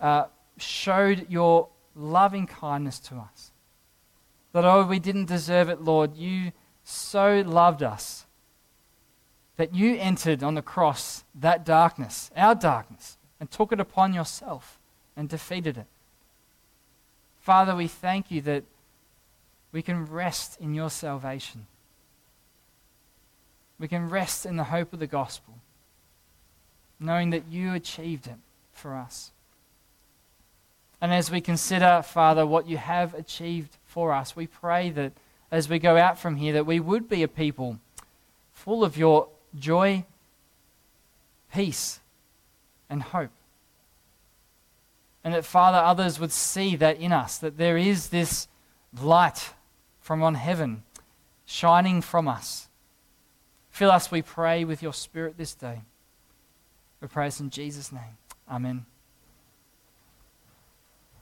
uh, 0.00 0.24
showed 0.58 1.26
your 1.30 1.68
loving 1.94 2.48
kindness 2.48 2.98
to 2.98 3.14
us. 3.14 3.52
That, 4.52 4.64
oh, 4.64 4.84
we 4.84 4.98
didn't 4.98 5.26
deserve 5.26 5.68
it, 5.68 5.80
Lord. 5.80 6.16
You 6.16 6.50
so 6.82 7.42
loved 7.46 7.82
us 7.82 8.26
that 9.56 9.72
you 9.72 9.96
entered 9.96 10.42
on 10.42 10.56
the 10.56 10.62
cross 10.62 11.22
that 11.32 11.64
darkness, 11.64 12.32
our 12.36 12.56
darkness, 12.56 13.16
and 13.38 13.48
took 13.48 13.72
it 13.72 13.78
upon 13.78 14.12
yourself 14.12 14.80
and 15.16 15.28
defeated 15.28 15.78
it. 15.78 15.86
Father, 17.40 17.76
we 17.76 17.86
thank 17.86 18.32
you 18.32 18.40
that 18.42 18.64
we 19.70 19.80
can 19.80 20.06
rest 20.06 20.60
in 20.60 20.74
your 20.74 20.90
salvation. 20.90 21.66
We 23.82 23.88
can 23.88 24.08
rest 24.08 24.46
in 24.46 24.56
the 24.56 24.62
hope 24.62 24.92
of 24.92 25.00
the 25.00 25.08
gospel, 25.08 25.54
knowing 27.00 27.30
that 27.30 27.48
you 27.50 27.74
achieved 27.74 28.28
it 28.28 28.36
for 28.72 28.94
us. 28.94 29.32
And 31.00 31.12
as 31.12 31.32
we 31.32 31.40
consider, 31.40 32.00
Father, 32.00 32.46
what 32.46 32.68
you 32.68 32.76
have 32.76 33.12
achieved 33.12 33.76
for 33.84 34.12
us, 34.12 34.36
we 34.36 34.46
pray 34.46 34.90
that 34.90 35.14
as 35.50 35.68
we 35.68 35.80
go 35.80 35.96
out 35.96 36.16
from 36.16 36.36
here, 36.36 36.52
that 36.52 36.64
we 36.64 36.78
would 36.78 37.08
be 37.08 37.24
a 37.24 37.28
people 37.28 37.80
full 38.52 38.84
of 38.84 38.96
your 38.96 39.26
joy, 39.58 40.04
peace, 41.52 41.98
and 42.88 43.02
hope. 43.02 43.32
And 45.24 45.34
that, 45.34 45.44
Father, 45.44 45.78
others 45.78 46.20
would 46.20 46.30
see 46.30 46.76
that 46.76 47.00
in 47.00 47.10
us, 47.10 47.36
that 47.38 47.58
there 47.58 47.76
is 47.76 48.10
this 48.10 48.46
light 49.02 49.54
from 50.00 50.22
on 50.22 50.36
heaven 50.36 50.84
shining 51.44 52.00
from 52.00 52.28
us 52.28 52.68
Fill 53.72 53.90
us, 53.90 54.10
we 54.10 54.20
pray, 54.20 54.64
with 54.64 54.82
your 54.82 54.92
Spirit 54.92 55.38
this 55.38 55.54
day. 55.54 55.80
We 57.00 57.08
pray 57.08 57.26
this 57.26 57.40
in 57.40 57.50
Jesus' 57.50 57.90
name. 57.90 58.18
Amen. 58.48 58.84